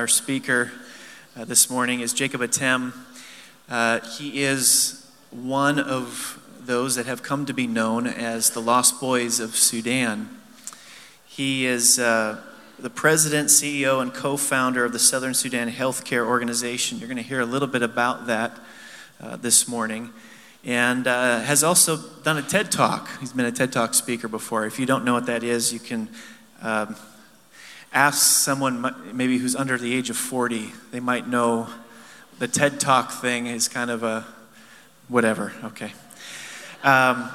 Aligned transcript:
Our 0.00 0.08
speaker 0.08 0.72
uh, 1.36 1.44
this 1.44 1.68
morning 1.68 2.00
is 2.00 2.14
Jacob 2.14 2.40
Atem. 2.40 2.94
Uh, 3.68 4.00
he 4.00 4.42
is 4.42 5.06
one 5.30 5.78
of 5.78 6.40
those 6.58 6.94
that 6.94 7.04
have 7.04 7.22
come 7.22 7.44
to 7.44 7.52
be 7.52 7.66
known 7.66 8.06
as 8.06 8.48
the 8.48 8.62
Lost 8.62 8.98
Boys 8.98 9.40
of 9.40 9.54
Sudan. 9.54 10.30
He 11.26 11.66
is 11.66 11.98
uh, 11.98 12.40
the 12.78 12.88
president, 12.88 13.50
CEO, 13.50 14.00
and 14.00 14.14
co 14.14 14.38
founder 14.38 14.86
of 14.86 14.94
the 14.94 14.98
Southern 14.98 15.34
Sudan 15.34 15.70
Healthcare 15.70 16.24
Organization. 16.24 16.98
You're 16.98 17.08
going 17.08 17.18
to 17.18 17.22
hear 17.22 17.40
a 17.40 17.44
little 17.44 17.68
bit 17.68 17.82
about 17.82 18.26
that 18.26 18.58
uh, 19.20 19.36
this 19.36 19.68
morning. 19.68 20.14
And 20.64 21.06
uh, 21.06 21.40
has 21.40 21.62
also 21.62 21.98
done 22.22 22.38
a 22.38 22.42
TED 22.42 22.72
Talk. 22.72 23.10
He's 23.20 23.34
been 23.34 23.44
a 23.44 23.52
TED 23.52 23.70
Talk 23.70 23.92
speaker 23.92 24.28
before. 24.28 24.64
If 24.64 24.80
you 24.80 24.86
don't 24.86 25.04
know 25.04 25.12
what 25.12 25.26
that 25.26 25.44
is, 25.44 25.74
you 25.74 25.78
can 25.78 26.08
um, 26.62 26.96
ask 27.92 28.18
someone 28.18 28.94
maybe 29.12 29.38
who's 29.38 29.56
under 29.56 29.76
the 29.76 29.94
age 29.94 30.10
of 30.10 30.16
40. 30.16 30.72
They 30.90 31.00
might 31.00 31.28
know 31.28 31.68
the 32.38 32.48
TED 32.48 32.80
Talk 32.80 33.12
thing 33.12 33.46
is 33.46 33.68
kind 33.68 33.90
of 33.90 34.02
a 34.02 34.26
whatever. 35.08 35.52
Okay. 35.64 35.92
Um, 36.82 37.30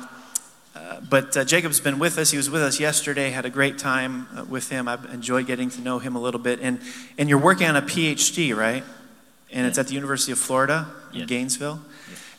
uh, 0.75 0.99
but 1.09 1.35
uh, 1.37 1.45
Jacob's 1.45 1.79
been 1.79 1.99
with 1.99 2.17
us. 2.17 2.31
He 2.31 2.37
was 2.37 2.49
with 2.49 2.61
us 2.61 2.79
yesterday. 2.79 3.29
Had 3.29 3.45
a 3.45 3.49
great 3.49 3.77
time 3.77 4.27
uh, 4.35 4.45
with 4.45 4.69
him. 4.69 4.87
I've 4.87 5.05
enjoyed 5.13 5.47
getting 5.47 5.69
to 5.71 5.81
know 5.81 5.99
him 5.99 6.15
a 6.15 6.19
little 6.19 6.39
bit. 6.39 6.59
And 6.61 6.79
and 7.17 7.29
you're 7.29 7.39
working 7.39 7.67
on 7.67 7.75
a 7.75 7.81
PhD, 7.81 8.55
right? 8.55 8.83
And 9.51 9.67
it's 9.67 9.77
at 9.77 9.87
the 9.87 9.93
University 9.93 10.31
of 10.31 10.37
Florida 10.37 10.87
in. 11.13 11.27
Gainesville. 11.27 11.79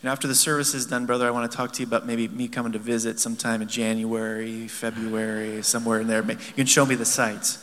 And 0.01 0.11
after 0.11 0.27
the 0.27 0.35
service 0.35 0.73
is 0.73 0.85
done, 0.85 1.05
brother, 1.05 1.27
I 1.27 1.31
want 1.31 1.49
to 1.51 1.57
talk 1.57 1.73
to 1.73 1.81
you 1.81 1.87
about 1.87 2.05
maybe 2.05 2.27
me 2.27 2.47
coming 2.47 2.73
to 2.73 2.79
visit 2.79 3.19
sometime 3.19 3.61
in 3.61 3.67
January, 3.67 4.67
February, 4.67 5.63
somewhere 5.63 5.99
in 5.99 6.07
there. 6.07 6.23
You 6.23 6.37
can 6.55 6.67
show 6.67 6.85
me 6.85 6.95
the 6.95 7.05
sites. 7.05 7.57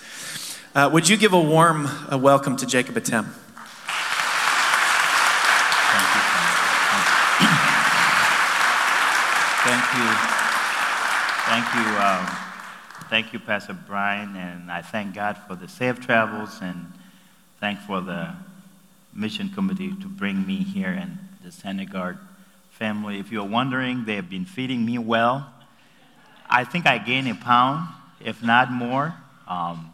Uh, 0.75 0.91
would 0.93 1.09
you 1.09 1.17
give 1.17 1.33
a 1.33 1.41
warm 1.41 1.87
uh, 1.87 2.19
welcome 2.19 2.57
to 2.57 2.67
Jacob 2.67 2.97
Atem? 2.97 3.25
Thank 9.63 9.85
you. 9.95 10.09
Thank 11.47 11.75
you. 11.77 12.03
Um, 12.03 12.27
thank 13.09 13.33
you, 13.33 13.39
Pastor 13.39 13.79
Brian, 13.87 14.35
and 14.35 14.69
I 14.69 14.83
thank 14.83 15.15
God 15.15 15.39
for 15.47 15.55
the 15.55 15.69
safe 15.69 16.01
travels 16.01 16.59
and 16.61 16.93
thank 17.61 17.79
for 17.79 18.01
the 18.01 18.35
mission 19.15 19.51
committee 19.51 19.95
to 20.01 20.09
bring 20.09 20.45
me 20.45 20.57
here 20.57 20.89
and 20.91 21.19
the 21.45 21.51
Senegard 21.51 22.19
family. 22.71 23.21
If 23.21 23.31
you're 23.31 23.45
wondering, 23.45 24.07
they 24.07 24.17
have 24.17 24.29
been 24.29 24.45
feeding 24.45 24.85
me 24.85 24.99
well. 24.99 25.53
I 26.51 26.65
think 26.65 26.85
I 26.85 26.99
gained 26.99 27.29
a 27.29 27.37
pound, 27.37 27.87
if 28.19 28.43
not 28.43 28.73
more. 28.73 29.15
Um, 29.47 29.94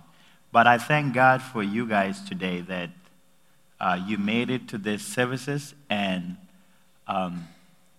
but 0.53 0.67
I 0.67 0.79
thank 0.79 1.15
God 1.15 1.43
for 1.43 1.62
you 1.62 1.87
guys 1.87 2.20
today 2.23 2.61
that 2.62 2.91
uh, 3.81 4.01
you 4.06 4.19
made 4.19 4.51
it 4.51 4.67
to 4.69 4.79
these 4.79 5.06
services, 5.06 5.75
and 5.89 6.37
um, 7.06 7.47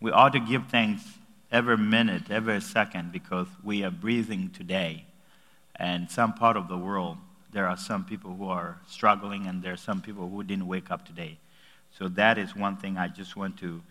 we 0.02 0.12
ought 0.12 0.34
to 0.34 0.40
give 0.40 0.68
thanks 0.68 1.02
every 1.50 1.78
minute, 1.78 2.30
every 2.30 2.60
second, 2.60 3.14
because 3.14 3.48
we 3.64 3.84
are 3.84 3.90
breathing 3.90 4.50
today. 4.50 5.06
And 5.78 6.12
some 6.12 6.34
part 6.34 6.58
of 6.58 6.68
the 6.68 6.78
world, 6.78 7.18
there 7.54 7.68
are 7.68 7.78
some 7.78 8.04
people 8.04 8.36
who 8.36 8.50
are 8.50 8.80
struggling, 8.86 9.48
and 9.48 9.64
there 9.64 9.74
are 9.74 9.78
some 9.78 10.02
people 10.02 10.30
who 10.30 10.44
didn't 10.44 10.68
wake 10.68 10.92
up 10.92 11.06
today. 11.06 11.38
So 11.98 12.10
that 12.10 12.38
is 12.38 12.54
one 12.54 12.76
thing 12.76 12.98
I 12.98 13.08
just 13.08 13.38
want 13.38 13.58
to 13.60 13.82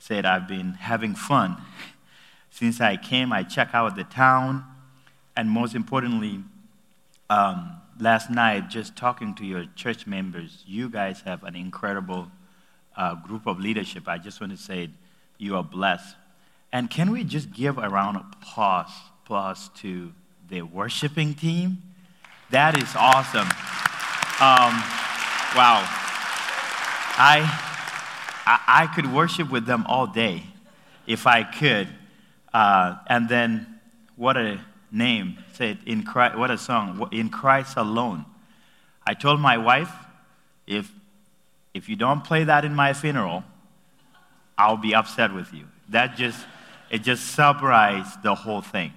say 0.00 0.16
that 0.16 0.26
I've 0.26 0.48
been 0.48 0.72
having 0.72 1.14
fun. 1.14 1.56
Since 2.50 2.80
I 2.80 2.96
came, 2.96 3.32
I 3.32 3.44
check 3.44 3.70
out 3.74 3.94
the 3.94 4.04
town, 4.04 4.64
and 5.36 5.48
most 5.48 5.76
importantly, 5.76 6.42
um, 7.30 7.80
last 8.00 8.30
night 8.30 8.68
just 8.68 8.96
talking 8.96 9.34
to 9.34 9.44
your 9.44 9.66
church 9.74 10.06
members. 10.06 10.62
You 10.66 10.88
guys 10.88 11.20
have 11.22 11.42
an 11.44 11.56
incredible 11.56 12.30
uh, 12.96 13.14
group 13.14 13.46
of 13.46 13.58
leadership. 13.58 14.08
I 14.08 14.18
just 14.18 14.40
want 14.40 14.52
to 14.52 14.58
say 14.58 14.90
you 15.38 15.56
are 15.56 15.64
blessed. 15.64 16.16
And 16.72 16.90
can 16.90 17.10
we 17.10 17.24
just 17.24 17.52
give 17.52 17.78
a 17.78 17.88
round 17.88 18.16
of 18.18 18.24
applause, 18.32 18.90
applause 19.24 19.70
to 19.76 20.12
the 20.48 20.62
worshiping 20.62 21.34
team? 21.34 21.82
That 22.50 22.80
is 22.80 22.94
awesome. 22.96 23.48
Um, 24.40 24.74
wow. 25.56 25.84
I, 27.20 27.42
I, 28.46 28.84
I, 28.84 28.86
could 28.94 29.12
worship 29.12 29.50
with 29.50 29.66
them 29.66 29.84
all 29.86 30.06
day 30.06 30.44
if 31.06 31.26
I 31.26 31.42
could. 31.42 31.88
Uh, 32.54 32.96
and 33.08 33.28
then 33.28 33.80
what 34.14 34.36
a 34.36 34.60
name 34.90 35.38
said 35.52 35.78
in 35.86 36.02
Christ, 36.02 36.36
what 36.36 36.50
a 36.50 36.58
song, 36.58 37.08
in 37.12 37.28
Christ 37.28 37.76
alone. 37.76 38.24
I 39.06 39.14
told 39.14 39.40
my 39.40 39.58
wife, 39.58 39.90
if, 40.66 40.90
if 41.74 41.88
you 41.88 41.96
don't 41.96 42.22
play 42.22 42.44
that 42.44 42.64
in 42.64 42.74
my 42.74 42.92
funeral, 42.92 43.44
I'll 44.56 44.76
be 44.76 44.94
upset 44.94 45.32
with 45.32 45.52
you. 45.52 45.64
That 45.88 46.16
just, 46.16 46.44
it 46.90 47.02
just 47.02 47.26
summarized 47.28 48.22
the 48.22 48.34
whole 48.34 48.60
thing. 48.60 48.92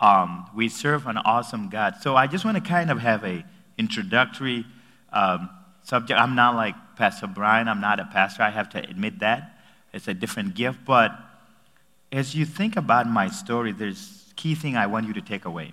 Um, 0.00 0.48
we 0.54 0.68
serve 0.68 1.06
an 1.06 1.18
awesome 1.18 1.68
God. 1.68 1.96
So 2.00 2.14
I 2.14 2.26
just 2.26 2.44
want 2.44 2.56
to 2.56 2.62
kind 2.62 2.90
of 2.90 2.98
have 2.98 3.24
a 3.24 3.44
introductory 3.78 4.66
um, 5.12 5.48
subject. 5.82 6.20
I'm 6.20 6.34
not 6.34 6.54
like 6.54 6.74
Pastor 6.96 7.26
Brian. 7.26 7.68
I'm 7.68 7.80
not 7.80 8.00
a 8.00 8.04
pastor. 8.04 8.42
I 8.42 8.50
have 8.50 8.68
to 8.70 8.78
admit 8.78 9.20
that. 9.20 9.58
It's 9.92 10.08
a 10.08 10.14
different 10.14 10.54
gift. 10.54 10.80
But 10.84 11.12
as 12.12 12.34
you 12.34 12.44
think 12.44 12.76
about 12.76 13.08
my 13.08 13.28
story, 13.28 13.72
there's 13.72 14.17
key 14.38 14.54
thing 14.54 14.76
I 14.76 14.86
want 14.86 15.08
you 15.08 15.12
to 15.14 15.20
take 15.20 15.44
away. 15.44 15.72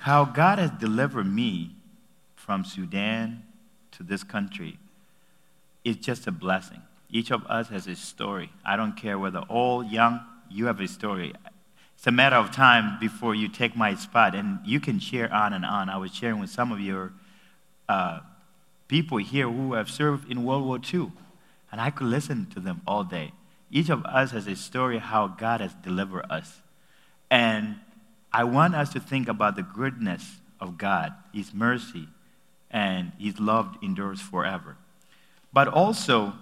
How 0.00 0.24
God 0.24 0.58
has 0.58 0.70
delivered 0.70 1.26
me 1.26 1.76
from 2.34 2.64
Sudan 2.64 3.42
to 3.92 4.02
this 4.02 4.24
country 4.24 4.78
is 5.84 5.96
just 5.96 6.26
a 6.26 6.32
blessing. 6.32 6.80
Each 7.10 7.30
of 7.30 7.44
us 7.46 7.68
has 7.68 7.86
a 7.86 7.94
story. 7.94 8.50
I 8.64 8.76
don't 8.76 8.96
care 8.96 9.18
whether 9.18 9.42
old, 9.50 9.90
young, 9.90 10.20
you 10.50 10.66
have 10.66 10.80
a 10.80 10.88
story. 10.88 11.34
It's 11.96 12.06
a 12.06 12.10
matter 12.10 12.36
of 12.36 12.50
time 12.50 12.98
before 12.98 13.34
you 13.34 13.48
take 13.48 13.76
my 13.76 13.94
spot, 13.94 14.34
and 14.34 14.58
you 14.64 14.80
can 14.80 14.98
share 14.98 15.32
on 15.32 15.52
and 15.52 15.66
on. 15.66 15.90
I 15.90 15.98
was 15.98 16.14
sharing 16.14 16.40
with 16.40 16.50
some 16.50 16.72
of 16.72 16.80
your 16.80 17.12
uh, 17.90 18.20
people 18.88 19.18
here 19.18 19.50
who 19.50 19.74
have 19.74 19.90
served 19.90 20.30
in 20.30 20.44
World 20.44 20.64
War 20.64 20.78
II, 20.92 21.12
and 21.70 21.80
I 21.80 21.90
could 21.90 22.06
listen 22.06 22.46
to 22.54 22.60
them 22.60 22.80
all 22.86 23.04
day. 23.04 23.32
Each 23.70 23.90
of 23.90 24.02
us 24.06 24.30
has 24.30 24.46
a 24.46 24.56
story 24.56 24.98
how 24.98 25.26
God 25.28 25.60
has 25.60 25.74
delivered 25.74 26.24
us. 26.30 26.62
And 27.34 27.80
I 28.32 28.44
want 28.44 28.76
us 28.76 28.92
to 28.92 29.00
think 29.00 29.26
about 29.26 29.56
the 29.56 29.64
goodness 29.64 30.36
of 30.60 30.78
God, 30.78 31.14
His 31.32 31.52
mercy, 31.52 32.06
and 32.70 33.10
His 33.18 33.40
love 33.40 33.76
endures 33.82 34.20
forever. 34.20 34.76
But 35.52 35.66
also, 35.66 36.34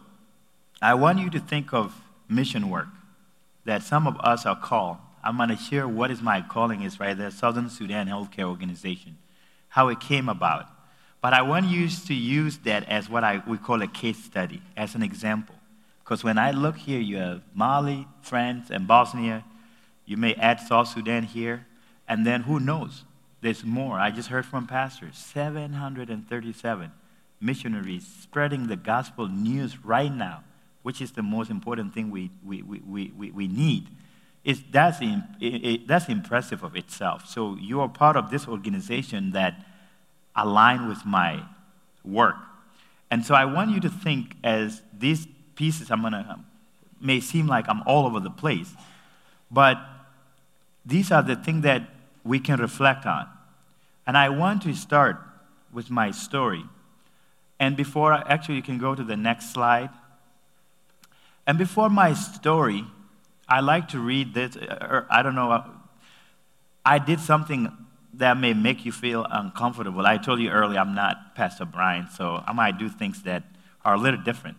I 0.82 0.92
want 0.92 1.18
you 1.20 1.30
to 1.30 1.40
think 1.40 1.72
of 1.72 1.94
mission 2.28 2.68
work 2.68 2.88
that 3.64 3.82
some 3.82 4.06
of 4.06 4.18
us 4.20 4.44
are 4.44 4.54
called. 4.54 4.98
I'm 5.24 5.38
going 5.38 5.48
to 5.48 5.56
share 5.56 5.88
what 5.88 6.10
is 6.10 6.20
my 6.20 6.42
calling 6.42 6.82
is 6.82 7.00
right 7.00 7.16
there, 7.16 7.30
Southern 7.30 7.70
Sudan 7.70 8.06
Healthcare 8.06 8.44
Organization, 8.44 9.16
how 9.68 9.88
it 9.88 9.98
came 9.98 10.28
about. 10.28 10.66
But 11.22 11.32
I 11.32 11.40
want 11.40 11.68
you 11.68 11.88
to 11.88 12.12
use 12.12 12.58
that 12.64 12.86
as 12.86 13.08
what 13.08 13.24
I, 13.24 13.42
we 13.46 13.56
call 13.56 13.80
a 13.80 13.88
case 13.88 14.22
study, 14.22 14.60
as 14.76 14.94
an 14.94 15.02
example. 15.02 15.54
Because 16.04 16.22
when 16.22 16.36
I 16.36 16.50
look 16.50 16.76
here, 16.76 17.00
you 17.00 17.16
have 17.16 17.40
Mali, 17.54 18.06
France, 18.20 18.68
and 18.68 18.86
Bosnia, 18.86 19.42
you 20.04 20.16
may 20.16 20.34
add 20.34 20.60
South 20.60 20.88
Sudan 20.88 21.24
here, 21.24 21.66
and 22.08 22.26
then 22.26 22.42
who 22.42 22.60
knows? 22.60 23.04
There's 23.40 23.64
more. 23.64 23.98
I 23.98 24.10
just 24.10 24.28
heard 24.28 24.46
from 24.46 24.66
pastors 24.66 25.16
737 25.16 26.92
missionaries 27.40 28.06
spreading 28.22 28.68
the 28.68 28.76
gospel 28.76 29.28
news 29.28 29.84
right 29.84 30.14
now, 30.14 30.44
which 30.82 31.00
is 31.00 31.12
the 31.12 31.22
most 31.22 31.50
important 31.50 31.92
thing 31.92 32.10
we, 32.10 32.30
we, 32.44 32.62
we, 32.62 33.12
we, 33.16 33.30
we 33.32 33.48
need. 33.48 33.88
It's, 34.44 34.60
that's, 34.70 34.98
it, 35.00 35.22
it, 35.40 35.88
that's 35.88 36.08
impressive 36.08 36.62
of 36.62 36.76
itself. 36.76 37.26
So 37.26 37.56
you 37.60 37.80
are 37.80 37.88
part 37.88 38.16
of 38.16 38.30
this 38.30 38.46
organization 38.46 39.32
that 39.32 39.54
align 40.34 40.88
with 40.88 41.04
my 41.04 41.42
work. 42.04 42.36
And 43.10 43.24
so 43.24 43.34
I 43.34 43.44
want 43.44 43.70
you 43.70 43.80
to 43.80 43.90
think 43.90 44.36
as 44.42 44.82
these 44.96 45.26
pieces 45.54 45.90
I'm 45.90 46.02
gonna 46.02 46.44
may 47.00 47.20
seem 47.20 47.46
like 47.46 47.68
I'm 47.68 47.82
all 47.86 48.06
over 48.06 48.20
the 48.20 48.30
place, 48.30 48.72
but 49.52 49.78
these 50.84 51.12
are 51.12 51.22
the 51.22 51.36
things 51.36 51.62
that 51.62 51.82
we 52.24 52.40
can 52.40 52.58
reflect 52.58 53.04
on. 53.06 53.28
And 54.06 54.16
I 54.16 54.30
want 54.30 54.62
to 54.62 54.74
start 54.74 55.18
with 55.72 55.90
my 55.90 56.10
story. 56.10 56.64
And 57.60 57.76
before, 57.76 58.12
I, 58.12 58.22
actually, 58.22 58.56
you 58.56 58.62
can 58.62 58.78
go 58.78 58.94
to 58.94 59.04
the 59.04 59.16
next 59.16 59.52
slide. 59.52 59.90
And 61.46 61.58
before 61.58 61.88
my 61.88 62.14
story, 62.14 62.84
I 63.48 63.60
like 63.60 63.88
to 63.88 64.00
read 64.00 64.34
this. 64.34 64.56
Or 64.56 65.06
I 65.10 65.22
don't 65.22 65.34
know. 65.34 65.52
Uh, 65.52 65.68
I 66.84 66.98
did 66.98 67.20
something 67.20 67.70
that 68.14 68.36
may 68.36 68.54
make 68.54 68.84
you 68.84 68.92
feel 68.92 69.26
uncomfortable. 69.30 70.04
I 70.06 70.18
told 70.18 70.40
you 70.40 70.50
earlier 70.50 70.80
I'm 70.80 70.94
not 70.94 71.34
Pastor 71.34 71.64
Brian, 71.64 72.08
so 72.10 72.42
I 72.46 72.52
might 72.52 72.78
do 72.78 72.88
things 72.88 73.22
that 73.22 73.44
are 73.84 73.94
a 73.94 73.98
little 73.98 74.20
different. 74.20 74.56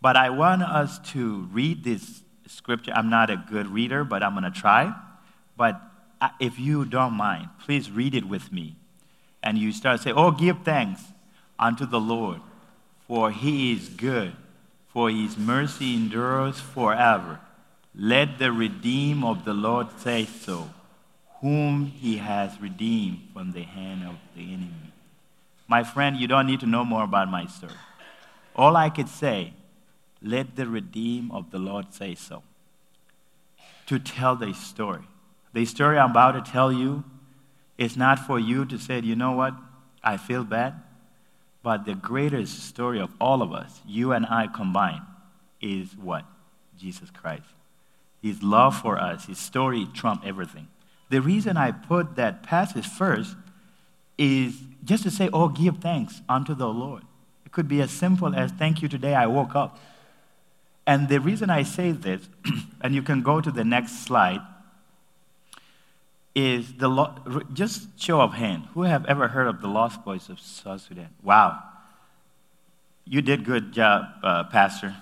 But 0.00 0.16
I 0.16 0.30
want 0.30 0.62
us 0.62 0.98
to 1.12 1.48
read 1.52 1.84
this 1.84 2.22
scripture. 2.46 2.92
I'm 2.94 3.10
not 3.10 3.30
a 3.30 3.36
good 3.36 3.66
reader, 3.66 4.04
but 4.04 4.22
I'm 4.22 4.32
going 4.32 4.50
to 4.50 4.50
try. 4.50 4.94
But 5.56 5.80
if 6.40 6.58
you 6.58 6.84
don't 6.84 7.14
mind, 7.14 7.48
please 7.64 7.90
read 7.90 8.14
it 8.14 8.26
with 8.26 8.52
me. 8.52 8.76
And 9.42 9.58
you 9.58 9.72
start 9.72 9.98
to 9.98 10.02
say, 10.02 10.12
Oh, 10.12 10.30
give 10.30 10.62
thanks 10.62 11.02
unto 11.58 11.86
the 11.86 12.00
Lord, 12.00 12.40
for 13.06 13.30
he 13.30 13.72
is 13.72 13.88
good, 13.88 14.32
for 14.88 15.10
his 15.10 15.36
mercy 15.36 15.94
endures 15.94 16.60
forever. 16.60 17.40
Let 17.94 18.38
the 18.38 18.52
redeemed 18.52 19.24
of 19.24 19.44
the 19.44 19.52
Lord 19.52 19.88
say 19.98 20.24
so, 20.24 20.70
whom 21.40 21.86
he 21.86 22.18
has 22.18 22.60
redeemed 22.60 23.28
from 23.32 23.52
the 23.52 23.62
hand 23.62 24.04
of 24.04 24.16
the 24.34 24.42
enemy. 24.42 24.92
My 25.68 25.84
friend, 25.84 26.16
you 26.16 26.26
don't 26.26 26.46
need 26.46 26.60
to 26.60 26.66
know 26.66 26.84
more 26.84 27.04
about 27.04 27.30
my 27.30 27.46
story. 27.46 27.74
All 28.54 28.76
I 28.76 28.90
could 28.90 29.08
say, 29.08 29.54
let 30.22 30.56
the 30.56 30.66
redeemed 30.66 31.30
of 31.32 31.50
the 31.50 31.58
Lord 31.58 31.92
say 31.92 32.14
so. 32.14 32.42
To 33.86 33.98
tell 33.98 34.36
the 34.36 34.54
story. 34.54 35.02
The 35.52 35.64
story 35.64 35.98
I'm 35.98 36.12
about 36.12 36.32
to 36.44 36.50
tell 36.50 36.72
you 36.72 37.04
is 37.76 37.96
not 37.96 38.18
for 38.18 38.38
you 38.38 38.64
to 38.66 38.78
say, 38.78 39.00
you 39.00 39.16
know 39.16 39.32
what, 39.32 39.54
I 40.02 40.16
feel 40.16 40.44
bad. 40.44 40.74
But 41.62 41.84
the 41.84 41.94
greatest 41.94 42.64
story 42.64 43.00
of 43.00 43.12
all 43.20 43.42
of 43.42 43.52
us, 43.52 43.80
you 43.86 44.12
and 44.12 44.26
I 44.26 44.46
combined, 44.48 45.02
is 45.60 45.96
what? 45.96 46.24
Jesus 46.78 47.10
Christ. 47.10 47.44
His 48.20 48.42
love 48.42 48.80
for 48.80 48.98
us, 48.98 49.26
his 49.26 49.38
story 49.38 49.86
trumped 49.92 50.26
everything. 50.26 50.68
The 51.10 51.20
reason 51.20 51.56
I 51.56 51.72
put 51.72 52.16
that 52.16 52.42
passage 52.42 52.86
first 52.86 53.36
is 54.16 54.56
just 54.84 55.02
to 55.04 55.10
say, 55.10 55.28
oh, 55.32 55.48
give 55.48 55.78
thanks 55.78 56.22
unto 56.28 56.54
the 56.54 56.68
Lord. 56.68 57.02
It 57.44 57.52
could 57.52 57.68
be 57.68 57.80
as 57.80 57.90
simple 57.90 58.34
as, 58.34 58.50
thank 58.52 58.82
you 58.82 58.88
today 58.88 59.14
I 59.14 59.26
woke 59.26 59.54
up. 59.54 59.78
And 60.86 61.08
the 61.08 61.20
reason 61.20 61.50
I 61.50 61.62
say 61.62 61.92
this, 61.92 62.28
and 62.80 62.94
you 62.94 63.02
can 63.02 63.22
go 63.22 63.40
to 63.40 63.50
the 63.50 63.64
next 63.64 64.04
slide, 64.04 64.40
is 66.34 66.72
the 66.74 67.44
just 67.52 68.00
show 68.00 68.20
of 68.20 68.32
hand. 68.32 68.64
Who 68.74 68.82
have 68.82 69.04
ever 69.06 69.28
heard 69.28 69.46
of 69.46 69.60
the 69.60 69.68
Lost 69.68 70.04
Boys 70.04 70.28
of 70.28 70.40
South 70.40 70.80
Sudan? 70.80 71.10
Wow, 71.22 71.62
you 73.04 73.20
did 73.22 73.44
good 73.44 73.72
job, 73.72 74.06
uh, 74.22 74.44
Pastor. 74.44 74.96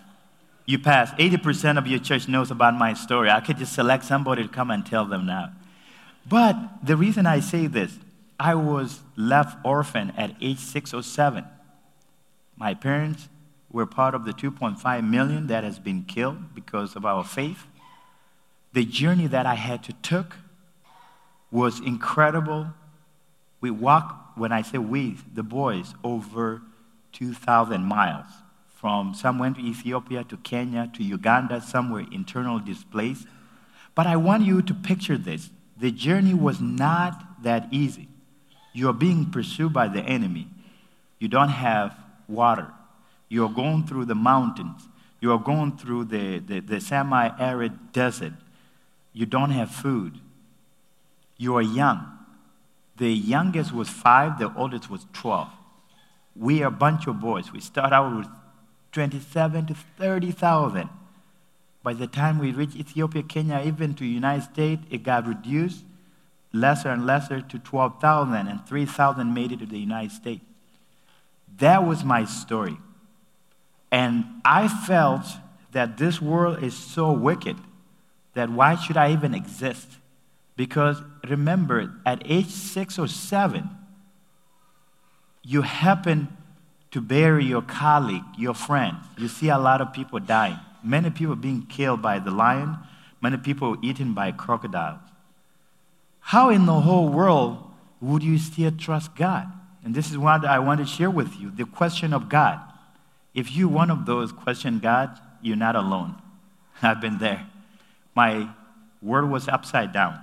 You 0.67 0.79
passed. 0.79 1.17
80% 1.17 1.79
of 1.79 1.87
your 1.87 1.99
church 1.99 2.29
knows 2.29 2.51
about 2.51 2.75
my 2.75 2.95
story. 2.95 3.31
I 3.31 3.41
could 3.41 3.59
just 3.59 3.73
select 3.73 4.05
somebody 4.05 4.43
to 4.43 4.49
come 4.49 4.71
and 4.71 4.85
tell 4.87 5.05
them 5.05 5.27
now. 5.27 5.51
But 6.29 6.57
the 6.85 6.97
reason 6.97 7.27
I 7.27 7.41
say 7.41 7.67
this, 7.67 7.99
I 8.39 8.55
was 8.55 9.01
left 9.17 9.59
orphan 9.65 10.13
at 10.17 10.35
age 10.41 10.59
six 10.59 10.95
or 10.95 11.03
seven. 11.03 11.45
My 12.57 12.75
parents 12.75 13.29
were 13.71 13.87
part 13.87 14.15
of 14.15 14.25
the 14.25 14.33
2.5 14.33 15.09
million 15.09 15.47
that 15.47 15.65
has 15.65 15.79
been 15.79 16.03
killed 16.05 16.55
because 16.55 16.97
of 16.97 17.05
our 17.05 17.25
faith. 17.25 17.67
The 18.73 18.85
journey 18.85 19.27
that 19.29 19.47
I 19.47 19.55
had 19.55 19.83
to 19.85 19.93
took 19.95 20.37
was 21.51 21.81
incredible. 21.81 22.69
We 23.61 23.71
walked, 23.71 24.39
when 24.39 24.53
I 24.53 24.63
say 24.63 24.79
we, 24.79 25.19
the 25.33 25.43
boys, 25.43 25.95
over 26.03 26.63
2,000 27.13 27.83
miles 27.83 28.27
from 28.69 29.15
somewhere 29.15 29.51
to 29.51 29.61
Ethiopia 29.61 30.25
to 30.25 30.37
Kenya 30.39 30.91
to 30.95 31.03
Uganda, 31.03 31.61
somewhere 31.61 32.07
internal 32.11 32.59
displaced. 32.59 33.27
But 33.95 34.07
I 34.07 34.17
want 34.17 34.45
you 34.45 34.63
to 34.63 34.75
picture 34.75 35.19
this. 35.19 35.51
The 35.77 35.91
journey 35.91 36.35
was 36.35 36.61
not 36.61 37.43
that 37.43 37.69
easy. 37.71 38.09
You're 38.73 38.93
being 38.93 39.31
pursued 39.31 39.73
by 39.73 39.89
the 39.89 40.01
enemy. 40.01 40.49
You 41.19 41.29
don't 41.29 41.49
have 41.49 41.97
water. 42.29 42.73
You're 43.31 43.49
going 43.49 43.87
through 43.87 44.05
the 44.05 44.15
mountains. 44.15 44.89
You're 45.21 45.39
going 45.39 45.79
through 45.79 46.07
the, 46.07 46.41
the, 46.41 46.61
the 46.61 46.81
semi 46.81 47.31
arid 47.39 47.93
desert. 47.93 48.35
You 49.15 49.25
don't 49.25 49.51
have 49.51 49.71
food. 49.71 50.19
You 51.39 51.57
are 51.57 51.63
young. 51.63 52.19
The 52.99 53.11
youngest 53.11 53.73
was 53.73 53.89
five, 53.89 54.39
the 54.39 54.53
oldest 54.55 54.91
was 54.91 55.07
12. 55.15 55.49
We 56.37 56.63
are 56.63 56.67
a 56.67 56.71
bunch 56.71 57.07
of 57.07 57.19
boys. 57.19 57.51
We 57.51 57.61
start 57.61 57.95
out 57.95 58.15
with 58.15 58.29
27 58.93 59.67
to 59.69 59.75
30,000. 59.75 60.91
By 61.83 61.95
the 61.95 62.07
time 62.07 62.39
we 62.39 62.53
reach 62.53 62.77
Ethiopia, 62.77 63.23
Kenya, 63.23 63.63
even 63.65 63.95
to 63.95 64.05
United 64.05 64.43
States, 64.53 64.83
it 64.91 65.03
got 65.03 65.27
reduced 65.27 65.85
lesser 66.53 66.89
and 66.89 67.07
lesser 67.07 67.41
to 67.41 67.59
12,000, 67.59 68.49
and 68.49 68.67
3,000 68.67 69.33
made 69.33 69.53
it 69.53 69.61
to 69.61 69.67
the 69.67 69.79
United 69.79 70.13
States. 70.13 70.45
That 71.59 71.87
was 71.87 72.05
my 72.05 72.25
story. 72.25 72.77
And 73.91 74.25
I 74.45 74.69
felt 74.69 75.25
that 75.73 75.99
this 75.99 76.21
world 76.21 76.63
is 76.63 76.77
so 76.77 77.13
wicked 77.13 77.57
that 78.35 78.51
why 78.51 78.77
should 78.77 78.97
I 78.97 79.13
even 79.13 79.35
exist? 79.35 79.89
Because 80.57 81.03
remember, 81.29 81.95
at 82.05 82.23
age 82.25 82.51
six 82.51 82.99
or 82.99 83.09
seven, 83.09 83.71
you 85.43 85.63
happen 85.63 86.29
to 86.91 87.01
bury 87.01 87.45
your 87.45 87.63
colleague, 87.63 88.25
your 88.37 88.55
friend. 88.55 88.97
You 89.17 89.29
see 89.29 89.49
a 89.49 89.59
lot 89.59 89.81
of 89.81 89.93
people 89.93 90.19
dying. 90.19 90.59
Many 90.83 91.11
people 91.11 91.37
being 91.37 91.67
killed 91.67 92.03
by 92.03 92.19
the 92.19 92.31
lion, 92.31 92.79
many 93.21 93.37
people 93.37 93.77
eaten 93.83 94.13
by 94.15 94.33
crocodiles. 94.33 94.99
How 96.21 96.51
in 96.51 96.67
the 96.67 96.81
whole 96.81 97.09
world 97.09 97.71
would 98.01 98.23
you 98.23 98.39
still 98.39 98.71
trust 98.71 99.15
God? 99.17 99.47
And 99.85 99.95
this 99.95 100.11
is 100.11 100.19
what 100.19 100.45
I 100.45 100.59
want 100.59 100.81
to 100.81 100.87
share 100.87 101.11
with 101.11 101.39
you 101.41 101.51
the 101.51 101.65
question 101.65 102.13
of 102.13 102.29
God. 102.29 102.61
If 103.35 103.53
you're 103.53 103.69
one 103.69 103.91
of 103.91 104.07
those 104.07 104.33
question 104.33 104.79
God, 104.79 105.19
you're 105.41 105.57
not 105.57 105.77
alone. 105.77 106.17
I've 106.83 107.01
been 107.01 107.19
there. 107.19 107.47
My 108.15 108.51
world 109.01 109.31
was 109.31 109.49
upside 109.49 109.93
down 109.93 110.19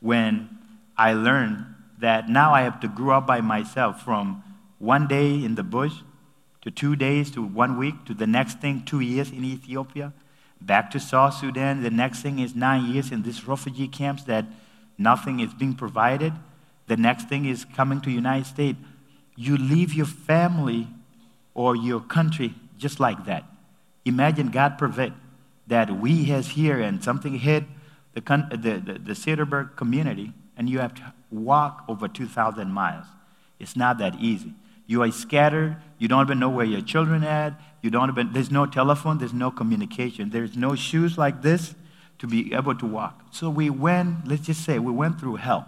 when 0.00 0.48
I 0.96 1.12
learned 1.12 1.64
that 1.98 2.28
now 2.28 2.52
I 2.52 2.62
have 2.62 2.80
to 2.80 2.88
grow 2.88 3.18
up 3.18 3.26
by 3.26 3.40
myself 3.40 4.02
from 4.02 4.42
one 4.78 5.06
day 5.06 5.42
in 5.42 5.54
the 5.54 5.62
bush 5.62 5.94
to 6.62 6.70
two 6.70 6.96
days 6.96 7.30
to 7.30 7.42
one 7.42 7.78
week 7.78 8.04
to 8.04 8.14
the 8.14 8.26
next 8.26 8.60
thing, 8.60 8.84
two 8.84 9.00
years 9.00 9.30
in 9.30 9.44
Ethiopia, 9.44 10.12
back 10.60 10.90
to 10.90 11.00
South 11.00 11.34
Sudan. 11.34 11.82
The 11.82 11.90
next 11.90 12.22
thing 12.22 12.38
is 12.38 12.54
nine 12.54 12.92
years 12.92 13.10
in 13.10 13.22
these 13.22 13.46
refugee 13.46 13.88
camps 13.88 14.24
that 14.24 14.44
nothing 14.98 15.40
is 15.40 15.54
being 15.54 15.74
provided. 15.74 16.32
The 16.86 16.96
next 16.96 17.28
thing 17.28 17.46
is 17.46 17.64
coming 17.64 18.00
to 18.02 18.10
United 18.10 18.46
States. 18.46 18.78
You 19.36 19.56
leave 19.56 19.94
your 19.94 20.06
family 20.06 20.88
or 21.56 21.74
your 21.74 22.00
country 22.00 22.54
just 22.76 23.00
like 23.00 23.24
that. 23.24 23.42
Imagine 24.04 24.48
God 24.48 24.76
prevent 24.76 25.14
that 25.66 25.90
we 25.90 26.24
has 26.24 26.48
here 26.48 26.78
and 26.78 27.02
something 27.02 27.38
hit 27.38 27.64
the, 28.12 28.22
uh, 28.30 28.48
the, 28.50 28.56
the, 28.56 28.98
the 28.98 29.12
Cedarburg 29.14 29.74
community 29.74 30.34
and 30.56 30.68
you 30.68 30.78
have 30.78 30.94
to 30.94 31.14
walk 31.30 31.82
over 31.88 32.08
2,000 32.08 32.70
miles. 32.70 33.06
It's 33.58 33.74
not 33.74 33.98
that 33.98 34.16
easy. 34.20 34.52
You 34.86 35.02
are 35.02 35.10
scattered. 35.10 35.78
You 35.98 36.08
don't 36.08 36.26
even 36.26 36.38
know 36.38 36.50
where 36.50 36.66
your 36.66 36.82
children 36.82 37.24
are 37.24 37.28
at. 37.28 37.60
You 37.80 37.88
don't 37.90 38.10
even, 38.10 38.34
there's 38.34 38.50
no 38.50 38.66
telephone. 38.66 39.16
There's 39.16 39.32
no 39.32 39.50
communication. 39.50 40.28
There's 40.30 40.56
no 40.56 40.74
shoes 40.76 41.16
like 41.16 41.40
this 41.40 41.74
to 42.18 42.26
be 42.26 42.52
able 42.52 42.74
to 42.74 42.86
walk. 42.86 43.22
So 43.30 43.48
we 43.48 43.70
went, 43.70 44.28
let's 44.28 44.46
just 44.46 44.62
say, 44.62 44.78
we 44.78 44.92
went 44.92 45.18
through 45.18 45.36
hell. 45.36 45.66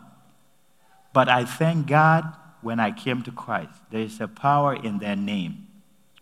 But 1.14 1.30
I 1.30 1.46
thank 1.46 1.86
God 1.86 2.24
when 2.60 2.78
I 2.78 2.90
came 2.90 3.22
to 3.22 3.32
Christ. 3.32 3.72
There 3.90 4.02
is 4.02 4.20
a 4.20 4.28
power 4.28 4.74
in 4.74 4.98
that 4.98 5.16
name 5.16 5.67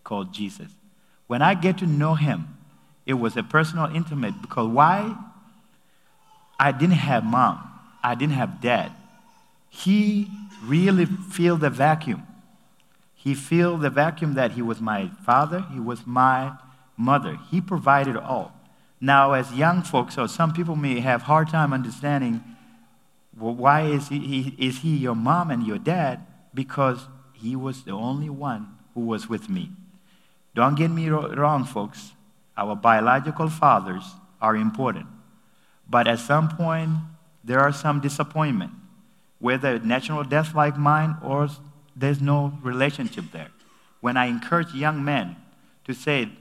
called 0.07 0.33
Jesus. 0.33 0.71
When 1.27 1.41
I 1.41 1.53
get 1.53 1.77
to 1.79 1.85
know 1.85 2.15
him, 2.15 2.57
it 3.05 3.15
was 3.15 3.35
a 3.35 3.43
personal, 3.43 3.93
intimate, 3.93 4.41
because 4.41 4.67
why? 4.67 5.15
I 6.57 6.71
didn't 6.71 6.95
have 7.11 7.25
mom. 7.25 7.59
I 8.01 8.15
didn't 8.15 8.35
have 8.35 8.61
dad. 8.61 8.93
He 9.69 10.29
really 10.63 11.05
filled 11.05 11.59
the 11.59 11.69
vacuum. 11.69 12.23
He 13.15 13.35
filled 13.35 13.81
the 13.81 13.89
vacuum 13.89 14.35
that 14.35 14.51
he 14.53 14.61
was 14.61 14.79
my 14.79 15.09
father, 15.25 15.65
he 15.73 15.79
was 15.79 16.07
my 16.07 16.53
mother. 16.95 17.37
He 17.51 17.59
provided 17.59 18.15
all. 18.15 18.53
Now, 19.01 19.33
as 19.33 19.53
young 19.53 19.83
folks, 19.83 20.17
or 20.17 20.29
some 20.29 20.53
people 20.53 20.77
may 20.77 21.01
have 21.01 21.23
hard 21.23 21.49
time 21.49 21.73
understanding, 21.73 22.41
well, 23.37 23.53
why 23.53 23.81
is 23.81 24.07
he, 24.07 24.19
he, 24.19 24.67
is 24.67 24.79
he 24.79 24.95
your 24.95 25.15
mom 25.15 25.51
and 25.51 25.67
your 25.67 25.77
dad? 25.77 26.25
Because 26.53 27.07
he 27.33 27.55
was 27.55 27.83
the 27.83 27.91
only 27.91 28.29
one 28.29 28.69
who 28.93 29.01
was 29.01 29.29
with 29.29 29.49
me. 29.49 29.71
Don't 30.57 30.73
get 30.73 30.89
me 30.89 31.07
wrong, 31.07 31.65
folks. 31.65 32.13
Our 32.57 32.75
biological 32.75 33.47
fathers 33.47 34.03
are 34.41 34.55
important. 34.55 35.05
But 35.87 36.07
at 36.07 36.17
some 36.17 36.49
point, 36.49 36.89
there 37.43 37.59
are 37.59 37.71
some 37.71 38.01
disappointment, 38.01 38.71
whether 39.37 39.77
natural 39.77 40.23
death 40.23 40.55
like 40.55 40.75
mine 40.75 41.15
or 41.23 41.47
there's 41.95 42.19
no 42.19 42.57
relationship 42.63 43.25
there. 43.31 43.51
When 44.01 44.17
I 44.17 44.25
encourage 44.25 44.73
young 44.73 45.05
men 45.05 45.35
to 45.85 45.93
say, 45.93 46.31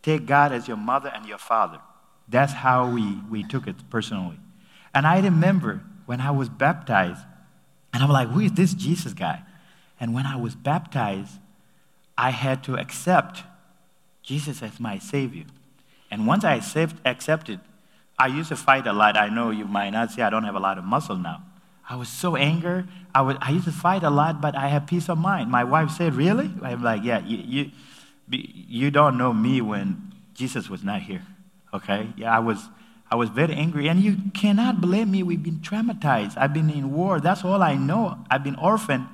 take 0.00 0.24
God 0.24 0.52
as 0.52 0.66
your 0.66 0.78
mother 0.78 1.12
and 1.14 1.26
your 1.26 1.36
father, 1.36 1.80
that's 2.26 2.54
how 2.54 2.88
we, 2.88 3.20
we 3.28 3.42
took 3.42 3.66
it 3.66 3.76
personally. 3.90 4.40
And 4.94 5.06
I 5.06 5.20
remember 5.20 5.82
when 6.06 6.22
I 6.22 6.30
was 6.30 6.48
baptized, 6.48 7.20
and 7.92 8.02
I'm 8.02 8.08
like, 8.08 8.28
who 8.28 8.40
is 8.40 8.52
this 8.52 8.72
Jesus 8.72 9.12
guy? 9.12 9.42
And 10.00 10.14
when 10.14 10.24
I 10.24 10.36
was 10.36 10.54
baptized, 10.54 11.32
I 12.16 12.30
had 12.30 12.64
to 12.64 12.76
accept 12.76 13.42
Jesus 14.26 14.62
as 14.62 14.78
my 14.78 14.98
Savior. 14.98 15.44
And 16.10 16.26
once 16.26 16.44
I 16.44 16.60
saved, 16.60 17.00
accepted 17.06 17.60
I 18.18 18.28
used 18.28 18.48
to 18.48 18.56
fight 18.56 18.86
a 18.86 18.92
lot. 18.92 19.16
I 19.16 19.28
know 19.28 19.50
you 19.50 19.66
might 19.66 19.90
not 19.90 20.10
say 20.10 20.22
I 20.22 20.30
don't 20.30 20.44
have 20.44 20.54
a 20.54 20.60
lot 20.60 20.78
of 20.78 20.84
muscle 20.84 21.16
now. 21.16 21.42
I 21.88 21.96
was 21.96 22.08
so 22.08 22.34
angry. 22.34 22.84
I, 23.14 23.22
would, 23.22 23.38
I 23.40 23.50
used 23.50 23.66
to 23.66 23.72
fight 23.72 24.02
a 24.02 24.10
lot, 24.10 24.40
but 24.40 24.56
I 24.56 24.68
had 24.68 24.86
peace 24.86 25.08
of 25.08 25.18
mind. 25.18 25.50
My 25.50 25.64
wife 25.64 25.90
said, 25.90 26.14
Really? 26.14 26.50
I'm 26.62 26.82
like, 26.82 27.04
Yeah, 27.04 27.20
you, 27.20 27.36
you, 27.36 27.70
you 28.28 28.90
don't 28.90 29.18
know 29.18 29.32
me 29.32 29.60
when 29.60 30.12
Jesus 30.34 30.68
was 30.68 30.82
not 30.82 31.02
here. 31.02 31.22
Okay? 31.74 32.08
Yeah, 32.16 32.34
I 32.34 32.40
was, 32.40 32.68
I 33.10 33.16
was 33.16 33.28
very 33.28 33.54
angry. 33.54 33.88
And 33.88 34.00
you 34.00 34.16
cannot 34.34 34.80
blame 34.80 35.10
me. 35.10 35.22
We've 35.22 35.42
been 35.42 35.58
traumatized. 35.58 36.36
I've 36.36 36.54
been 36.54 36.70
in 36.70 36.92
war. 36.92 37.20
That's 37.20 37.44
all 37.44 37.62
I 37.62 37.74
know. 37.74 38.18
I've 38.30 38.42
been 38.42 38.56
orphaned. 38.56 39.06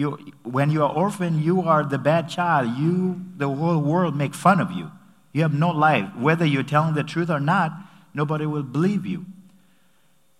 You, 0.00 0.16
when 0.44 0.70
you 0.70 0.82
are 0.82 0.90
orphaned, 0.90 1.42
you 1.42 1.60
are 1.60 1.84
the 1.84 1.98
bad 1.98 2.30
child. 2.30 2.78
You, 2.78 3.20
the 3.36 3.46
whole 3.46 3.76
world 3.76 4.16
make 4.16 4.34
fun 4.34 4.58
of 4.58 4.72
you. 4.72 4.90
You 5.34 5.42
have 5.42 5.52
no 5.52 5.68
life. 5.68 6.08
Whether 6.16 6.46
you're 6.46 6.62
telling 6.62 6.94
the 6.94 7.02
truth 7.02 7.28
or 7.28 7.38
not, 7.38 7.72
nobody 8.14 8.46
will 8.46 8.62
believe 8.62 9.04
you. 9.04 9.26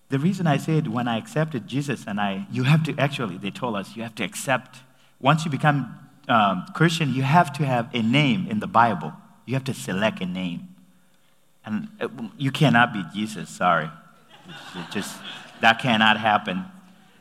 The 0.09 0.19
reason 0.19 0.47
I 0.47 0.57
said 0.57 0.88
when 0.88 1.07
I 1.07 1.19
accepted 1.19 1.69
Jesus 1.69 2.07
and 2.07 2.19
I, 2.19 2.47
you 2.50 2.62
have 2.62 2.83
to 2.85 2.95
actually, 2.99 3.37
they 3.37 3.50
told 3.50 3.76
us, 3.76 3.95
you 3.95 4.02
have 4.02 4.14
to 4.14 4.25
accept, 4.25 4.79
once 5.21 5.45
you 5.45 5.50
become 5.50 5.95
um, 6.26 6.64
Christian, 6.73 7.12
you 7.12 7.23
have 7.23 7.52
to 7.59 7.67
have 7.67 7.95
a 7.95 8.00
name 8.00 8.47
in 8.49 8.61
the 8.61 8.67
Bible. 8.67 9.12
You 9.45 9.52
have 9.57 9.64
to 9.64 9.75
select 9.75 10.23
a 10.23 10.26
name. 10.26 10.75
And 11.67 11.88
uh, 12.00 12.09
you 12.38 12.50
cannot 12.50 12.95
be 12.95 13.05
Jesus, 13.14 13.50
sorry. 13.50 13.90
Just, 14.90 15.19
that 15.61 15.81
cannot 15.81 16.19
happen. 16.19 16.64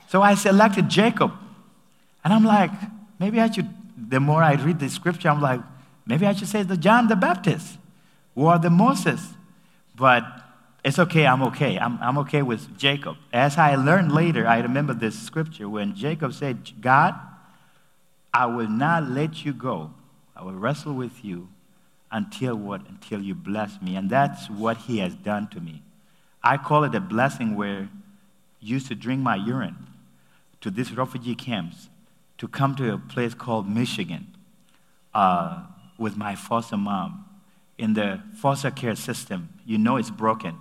So 0.08 0.22
I 0.22 0.36
selected 0.36 0.88
Jacob. 0.88 1.34
And 2.24 2.34
I'm 2.34 2.44
like, 2.44 2.72
maybe 3.20 3.40
I 3.40 3.50
should, 3.50 3.70
the 3.98 4.20
more 4.20 4.44
I 4.44 4.54
read 4.54 4.80
the 4.80 4.90
scripture, 4.90 5.30
I'm 5.30 5.42
like, 5.42 5.62
maybe 6.06 6.26
I 6.26 6.34
should 6.34 6.48
say 6.48 6.64
the 6.64 6.78
John 6.78 7.08
the 7.08 7.16
Baptist 7.16 7.78
or 8.36 8.58
the 8.58 8.70
Moses. 8.70 9.34
But 9.96 10.24
it's 10.84 11.00
okay, 11.00 11.26
I'm 11.26 11.44
okay. 11.44 11.78
I'm, 11.78 11.98
I'm 12.02 12.18
okay 12.20 12.42
with 12.42 12.78
Jacob. 12.78 13.18
As 13.34 13.58
I 13.58 13.76
learned 13.76 14.12
later, 14.12 14.48
I 14.48 14.60
remember 14.60 14.94
this 14.94 15.18
scripture 15.18 15.68
when 15.68 15.96
Jacob 15.96 16.34
said, 16.34 16.82
God, 16.82 17.16
I 18.34 18.46
will 18.46 18.70
not 18.70 19.10
let 19.10 19.44
you 19.46 19.54
go. 19.54 19.92
I 20.36 20.44
will 20.44 20.54
wrestle 20.54 20.94
with 20.94 21.24
you 21.26 21.50
until 22.12 22.56
what? 22.56 22.88
Until 22.88 23.22
you 23.22 23.36
bless 23.36 23.82
me. 23.82 23.96
And 23.96 24.10
that's 24.10 24.50
what 24.50 24.78
he 24.78 25.00
has 25.00 25.16
done 25.16 25.48
to 25.50 25.60
me. 25.60 25.82
I 26.44 26.58
call 26.58 26.84
it 26.86 26.96
a 26.96 27.02
blessing 27.02 27.56
where 27.56 27.90
used 28.62 28.88
to 28.88 28.96
drink 28.96 29.22
my 29.22 29.36
urine 29.36 29.88
to 30.62 30.72
these 30.72 30.96
refugee 30.96 31.36
camps 31.36 31.90
to 32.40 32.48
come 32.48 32.76
to 32.76 32.94
a 32.94 32.98
place 32.98 33.34
called 33.34 33.70
Michigan 33.70 34.36
uh, 35.14 35.64
with 35.98 36.18
my 36.18 36.36
foster 36.36 36.78
mom. 36.78 37.26
In 37.78 37.94
the 37.94 38.22
foster 38.36 38.72
care 38.72 38.96
system, 38.96 39.50
you 39.66 39.78
know 39.78 39.96
it's 39.96 40.10
broken 40.10 40.58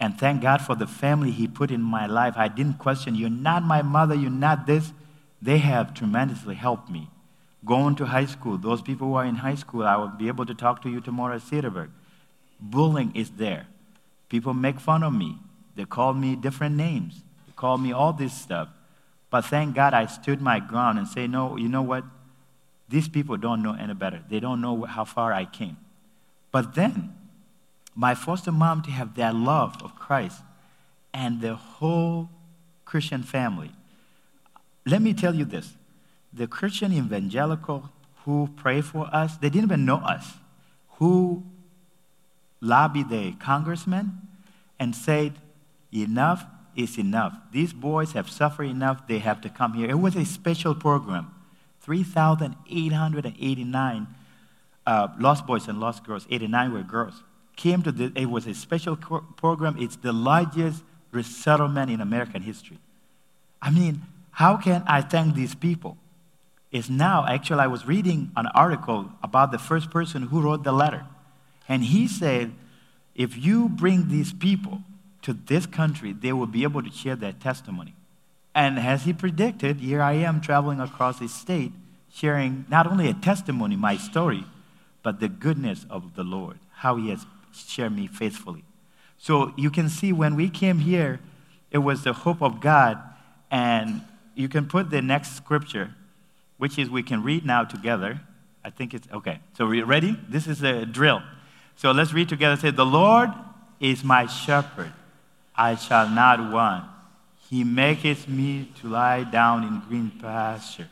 and 0.00 0.18
thank 0.18 0.42
God 0.42 0.60
for 0.60 0.74
the 0.74 0.86
family 0.86 1.30
He 1.30 1.46
put 1.46 1.70
in 1.70 1.80
my 1.80 2.06
life. 2.06 2.34
I 2.36 2.48
didn't 2.48 2.78
question, 2.78 3.14
you're 3.14 3.30
not 3.30 3.62
my 3.62 3.82
mother, 3.82 4.14
you're 4.14 4.30
not 4.30 4.66
this. 4.66 4.92
They 5.40 5.58
have 5.58 5.94
tremendously 5.94 6.56
helped 6.56 6.90
me. 6.90 7.08
Going 7.64 7.94
to 7.96 8.04
high 8.06 8.26
school, 8.26 8.58
those 8.58 8.82
people 8.82 9.08
who 9.08 9.14
are 9.14 9.24
in 9.24 9.36
high 9.36 9.54
school, 9.54 9.84
I 9.84 9.96
will 9.96 10.08
be 10.08 10.28
able 10.28 10.46
to 10.46 10.54
talk 10.54 10.82
to 10.82 10.90
you 10.90 11.00
tomorrow 11.00 11.36
at 11.36 11.42
Cedarburg. 11.42 11.90
Bullying 12.60 13.14
is 13.14 13.30
there. 13.30 13.66
People 14.28 14.52
make 14.52 14.80
fun 14.80 15.02
of 15.02 15.14
me. 15.14 15.38
They 15.76 15.84
call 15.84 16.12
me 16.12 16.36
different 16.36 16.76
names. 16.76 17.22
They 17.46 17.52
call 17.56 17.78
me 17.78 17.92
all 17.92 18.12
this 18.12 18.34
stuff. 18.34 18.68
But 19.34 19.46
thank 19.46 19.74
God 19.74 19.94
I 19.94 20.06
stood 20.06 20.40
my 20.40 20.60
ground 20.60 20.96
and 20.96 21.08
say, 21.08 21.26
no, 21.26 21.56
you 21.56 21.68
know 21.68 21.82
what? 21.82 22.04
These 22.88 23.08
people 23.08 23.36
don't 23.36 23.64
know 23.64 23.74
any 23.74 23.92
better. 23.92 24.22
They 24.30 24.38
don't 24.38 24.60
know 24.60 24.84
how 24.84 25.02
far 25.04 25.32
I 25.32 25.44
came. 25.44 25.76
But 26.52 26.76
then, 26.76 27.12
my 27.96 28.14
foster 28.14 28.52
mom 28.52 28.82
to 28.82 28.92
have 28.92 29.16
that 29.16 29.34
love 29.34 29.82
of 29.82 29.96
Christ 29.96 30.40
and 31.12 31.40
the 31.40 31.56
whole 31.56 32.28
Christian 32.84 33.24
family. 33.24 33.72
Let 34.86 35.02
me 35.02 35.12
tell 35.12 35.34
you 35.34 35.44
this 35.44 35.74
the 36.32 36.46
Christian 36.46 36.92
evangelical 36.92 37.90
who 38.24 38.50
pray 38.54 38.82
for 38.82 39.12
us, 39.12 39.36
they 39.38 39.50
didn't 39.50 39.64
even 39.64 39.84
know 39.84 39.96
us, 39.96 40.34
who 41.00 41.42
lobbied 42.60 43.08
the 43.08 43.32
congressman 43.40 44.12
and 44.78 44.94
said, 44.94 45.40
Enough 45.92 46.44
is 46.76 46.98
enough. 46.98 47.34
These 47.52 47.72
boys 47.72 48.12
have 48.12 48.30
suffered 48.30 48.64
enough, 48.64 49.06
they 49.06 49.18
have 49.18 49.40
to 49.42 49.48
come 49.48 49.74
here. 49.74 49.88
It 49.88 50.00
was 50.00 50.16
a 50.16 50.24
special 50.24 50.74
program. 50.74 51.30
3,889 51.80 54.06
uh, 54.86 55.08
lost 55.18 55.46
boys 55.46 55.68
and 55.68 55.80
lost 55.80 56.04
girls, 56.04 56.26
89 56.30 56.72
were 56.72 56.82
girls 56.82 57.22
came 57.56 57.82
to 57.82 57.92
the, 57.92 58.12
it 58.14 58.26
was 58.26 58.46
a 58.46 58.54
special 58.54 58.96
program. 58.96 59.76
It's 59.78 59.96
the 59.96 60.12
largest 60.12 60.82
resettlement 61.10 61.90
in 61.90 62.00
American 62.00 62.42
history. 62.42 62.78
I 63.62 63.70
mean, 63.70 64.02
how 64.30 64.56
can 64.56 64.82
I 64.86 65.00
thank 65.00 65.34
these 65.34 65.54
people? 65.54 65.96
It's 66.72 66.90
now, 66.90 67.24
actually, 67.26 67.60
I 67.60 67.68
was 67.68 67.86
reading 67.86 68.32
an 68.36 68.48
article 68.48 69.10
about 69.22 69.52
the 69.52 69.58
first 69.58 69.90
person 69.90 70.22
who 70.22 70.40
wrote 70.40 70.64
the 70.64 70.72
letter. 70.72 71.06
And 71.68 71.84
he 71.84 72.08
said, 72.08 72.52
if 73.14 73.36
you 73.36 73.68
bring 73.68 74.08
these 74.08 74.32
people 74.32 74.82
to 75.24 75.32
this 75.32 75.66
country, 75.66 76.12
they 76.12 76.32
will 76.32 76.46
be 76.46 76.62
able 76.62 76.82
to 76.82 76.90
share 76.90 77.16
their 77.16 77.32
testimony. 77.32 77.94
And 78.54 78.78
as 78.78 79.04
he 79.04 79.12
predicted, 79.12 79.80
here 79.80 80.00
I 80.00 80.12
am 80.12 80.40
traveling 80.40 80.80
across 80.80 81.18
the 81.18 81.28
state, 81.28 81.72
sharing 82.12 82.66
not 82.68 82.86
only 82.86 83.08
a 83.08 83.14
testimony, 83.14 83.74
my 83.74 83.96
story, 83.96 84.44
but 85.02 85.20
the 85.20 85.28
goodness 85.28 85.86
of 85.90 86.14
the 86.14 86.22
Lord, 86.22 86.58
how 86.76 86.96
he 86.96 87.10
has 87.10 87.26
shared 87.52 87.96
me 87.96 88.06
faithfully. 88.06 88.64
So 89.18 89.54
you 89.56 89.70
can 89.70 89.88
see 89.88 90.12
when 90.12 90.36
we 90.36 90.50
came 90.50 90.78
here, 90.78 91.20
it 91.70 91.78
was 91.78 92.04
the 92.04 92.12
hope 92.12 92.42
of 92.42 92.60
God. 92.60 92.98
And 93.50 94.02
you 94.34 94.48
can 94.48 94.66
put 94.66 94.90
the 94.90 95.00
next 95.00 95.36
scripture, 95.36 95.94
which 96.58 96.78
is 96.78 96.90
we 96.90 97.02
can 97.02 97.22
read 97.22 97.46
now 97.46 97.64
together. 97.64 98.20
I 98.62 98.70
think 98.70 98.92
it's 98.92 99.08
okay. 99.12 99.40
So 99.56 99.66
we 99.66 99.82
ready? 99.82 100.18
This 100.28 100.46
is 100.46 100.62
a 100.62 100.84
drill. 100.84 101.22
So 101.76 101.92
let's 101.92 102.12
read 102.12 102.28
together. 102.28 102.56
Say, 102.56 102.70
The 102.70 102.86
Lord 102.86 103.30
is 103.80 104.04
my 104.04 104.26
shepherd. 104.26 104.92
I 105.56 105.76
shall 105.76 106.08
not 106.08 106.52
want. 106.52 106.84
He 107.48 107.62
maketh 107.62 108.28
me 108.28 108.72
to 108.80 108.88
lie 108.88 109.24
down 109.24 109.62
in 109.62 109.82
green 109.88 110.10
pasture. 110.20 110.88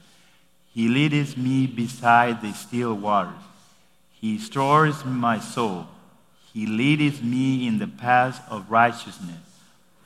He 0.73 0.88
leadeth 0.88 1.37
me 1.37 1.66
beside 1.66 2.40
the 2.40 2.52
still 2.52 2.95
waters. 2.95 3.42
He 4.12 4.35
restores 4.35 5.04
my 5.04 5.40
soul. 5.40 5.87
He 6.52 6.66
leadeth 6.66 7.23
me 7.23 7.66
in 7.66 7.78
the 7.78 7.88
paths 7.88 8.40
of 8.49 8.71
righteousness 8.71 9.40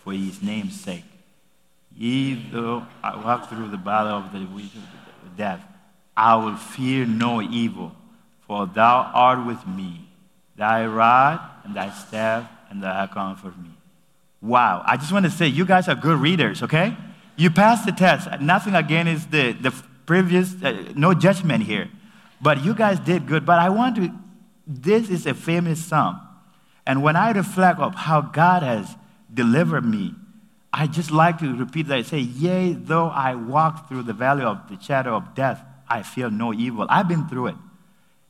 for 0.03 0.13
his 0.13 0.43
name's 0.43 0.81
sake. 0.81 1.05
Ye 1.95 2.35
though 2.51 2.87
I 3.03 3.17
walk 3.17 3.49
through 3.49 3.69
the 3.69 3.77
valley 3.77 4.11
of 4.11 4.33
the 4.33 4.47
death, 5.37 5.61
I 6.17 6.37
will 6.37 6.57
fear 6.57 7.05
no 7.05 7.43
evil, 7.43 7.93
for 8.47 8.67
thou 8.67 9.11
art 9.13 9.45
with 9.45 9.67
me. 9.67 10.09
Thy 10.57 10.87
rod 10.87 11.41
and 11.65 11.75
thy 11.75 11.91
staff 11.91 12.49
and 12.71 12.83
thy 12.83 13.07
comfort 13.09 13.59
me. 13.59 13.76
Wow. 14.47 14.83
I 14.87 14.97
just 14.97 15.13
want 15.13 15.25
to 15.25 15.31
say, 15.31 15.49
you 15.49 15.67
guys 15.67 15.89
are 15.89 15.97
good 15.97 16.19
readers, 16.21 16.63
okay? 16.63 16.97
You 17.37 17.51
passed 17.51 17.85
the 17.85 17.93
test. 17.93 18.29
Nothing 18.41 18.75
against 18.77 19.31
the, 19.31 19.53
the 19.53 19.75
previous, 20.07 20.55
uh, 20.63 20.93
no 20.95 21.15
judgment 21.15 21.65
here. 21.65 21.91
But 22.41 22.65
you 22.65 22.75
guys 22.75 23.01
did 23.01 23.27
good. 23.27 23.45
But 23.45 23.59
I 23.59 23.71
want 23.71 23.97
to, 23.97 24.13
this 24.67 25.11
is 25.11 25.27
a 25.27 25.35
famous 25.35 25.85
psalm. 25.85 26.21
And 26.87 27.03
when 27.03 27.17
I 27.17 27.33
reflect 27.33 27.81
of 27.81 27.95
how 27.95 28.21
God 28.21 28.63
has 28.63 28.95
delivered 29.33 29.85
me, 29.85 30.15
I 30.73 30.87
just 30.87 31.11
like 31.11 31.39
to 31.39 31.57
repeat 31.57 31.89
that. 31.89 31.99
I 31.99 32.03
say, 32.03 32.21
Yea, 32.21 32.75
though 32.75 33.07
I 33.07 33.35
walk 33.35 33.89
through 33.89 34.05
the 34.05 34.13
valley 34.13 34.45
of 34.45 34.69
the 34.69 34.81
shadow 34.81 35.17
of 35.17 35.35
death, 35.35 35.61
I 35.89 36.03
feel 36.03 36.31
no 36.31 36.55
evil. 36.55 36.87
I've 36.89 37.09
been 37.09 37.27
through 37.29 37.49
it. 37.49 37.55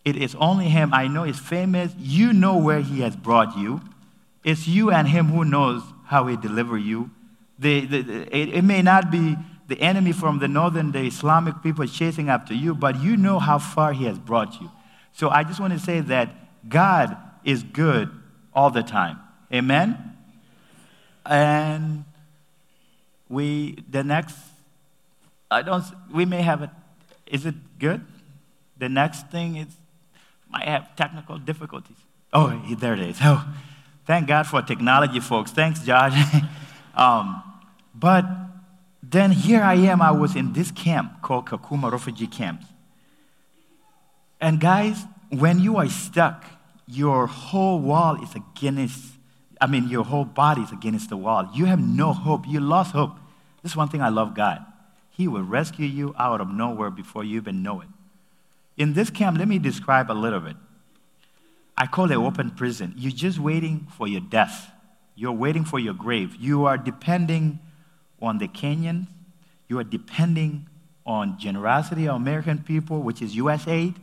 It 0.04 0.16
is 0.16 0.34
only 0.36 0.68
Him. 0.68 0.94
I 0.94 1.08
know 1.08 1.24
He's 1.24 1.38
famous. 1.38 1.92
You 1.98 2.32
know 2.32 2.56
where 2.56 2.80
He 2.80 3.00
has 3.00 3.16
brought 3.16 3.58
you. 3.58 3.82
It's 4.44 4.68
you 4.68 4.90
and 4.92 5.08
Him 5.08 5.26
who 5.26 5.44
knows 5.44 5.82
how 6.06 6.26
He 6.26 6.36
delivered 6.36 6.78
you. 6.78 7.10
The, 7.58 7.86
the, 7.86 8.02
the, 8.02 8.36
it, 8.36 8.54
it 8.54 8.62
may 8.62 8.82
not 8.82 9.10
be 9.10 9.36
the 9.68 9.80
enemy 9.80 10.12
from 10.12 10.38
the 10.38 10.48
northern, 10.48 10.92
the 10.92 11.06
Islamic 11.06 11.62
people 11.62 11.86
chasing 11.86 12.28
after 12.28 12.54
you, 12.54 12.74
but 12.74 13.00
you 13.00 13.16
know 13.16 13.38
how 13.38 13.58
far 13.58 13.92
He 13.92 14.04
has 14.04 14.18
brought 14.18 14.60
you. 14.60 14.70
So 15.12 15.30
I 15.30 15.44
just 15.44 15.60
want 15.60 15.72
to 15.72 15.78
say 15.78 16.00
that 16.00 16.68
God 16.68 17.16
is 17.44 17.62
good 17.62 18.10
all 18.54 18.70
the 18.70 18.82
time. 18.82 19.18
Amen? 19.52 20.16
And 21.24 22.04
we, 23.28 23.78
the 23.88 24.04
next, 24.04 24.36
I 25.50 25.62
don't, 25.62 25.84
we 26.12 26.24
may 26.24 26.42
have 26.42 26.62
it. 26.62 26.70
Is 27.26 27.46
it 27.46 27.54
good? 27.78 28.04
The 28.78 28.88
next 28.88 29.30
thing 29.30 29.56
is, 29.56 29.68
might 30.48 30.68
have 30.68 30.94
technical 30.96 31.38
difficulties. 31.38 31.96
Oh, 32.32 32.62
there 32.78 32.94
it 32.94 33.00
is. 33.00 33.18
Oh, 33.24 33.46
thank 34.06 34.26
God 34.28 34.46
for 34.46 34.62
technology, 34.62 35.20
folks. 35.20 35.50
Thanks, 35.50 35.80
Josh. 35.80 36.14
um, 36.94 37.42
but 37.94 38.24
then 39.02 39.30
here 39.30 39.62
I 39.62 39.74
am. 39.74 40.00
I 40.00 40.10
was 40.10 40.34
in 40.34 40.52
this 40.52 40.70
camp 40.70 41.22
called 41.22 41.46
Kakuma 41.46 41.90
Refugee 41.90 42.26
Camp. 42.26 42.62
And 44.40 44.60
guys, 44.60 45.04
when 45.30 45.58
you 45.58 45.76
are 45.76 45.88
stuck 45.88 46.44
your 46.86 47.26
whole 47.26 47.80
wall 47.80 48.22
is 48.22 48.34
against, 48.34 49.14
I 49.60 49.66
mean, 49.66 49.88
your 49.88 50.04
whole 50.04 50.24
body 50.24 50.62
is 50.62 50.72
against 50.72 51.10
the 51.10 51.16
wall. 51.16 51.50
You 51.52 51.64
have 51.64 51.80
no 51.80 52.12
hope. 52.12 52.46
You 52.46 52.60
lost 52.60 52.92
hope. 52.92 53.16
This 53.62 53.72
is 53.72 53.76
one 53.76 53.88
thing 53.88 54.02
I 54.02 54.08
love 54.08 54.34
God. 54.34 54.64
He 55.10 55.26
will 55.26 55.42
rescue 55.42 55.86
you 55.86 56.14
out 56.18 56.40
of 56.40 56.48
nowhere 56.48 56.90
before 56.90 57.24
you 57.24 57.36
even 57.36 57.62
know 57.62 57.80
it. 57.80 57.88
In 58.76 58.92
this 58.92 59.10
camp, 59.10 59.38
let 59.38 59.48
me 59.48 59.58
describe 59.58 60.10
a 60.10 60.12
little 60.12 60.40
bit. 60.40 60.56
I 61.78 61.86
call 61.86 62.10
it 62.10 62.16
open 62.16 62.50
prison. 62.50 62.94
You're 62.96 63.12
just 63.12 63.38
waiting 63.38 63.86
for 63.96 64.08
your 64.08 64.20
death. 64.20 64.70
You're 65.14 65.32
waiting 65.32 65.64
for 65.64 65.78
your 65.78 65.94
grave. 65.94 66.36
You 66.36 66.64
are 66.64 66.78
depending 66.78 67.58
on 68.20 68.38
the 68.38 68.48
Kenyans. 68.48 69.08
You 69.68 69.78
are 69.78 69.84
depending 69.84 70.68
on 71.04 71.38
generosity 71.38 72.08
of 72.08 72.16
American 72.16 72.58
people, 72.58 73.02
which 73.02 73.20
is 73.22 73.34
USAID, 73.34 73.94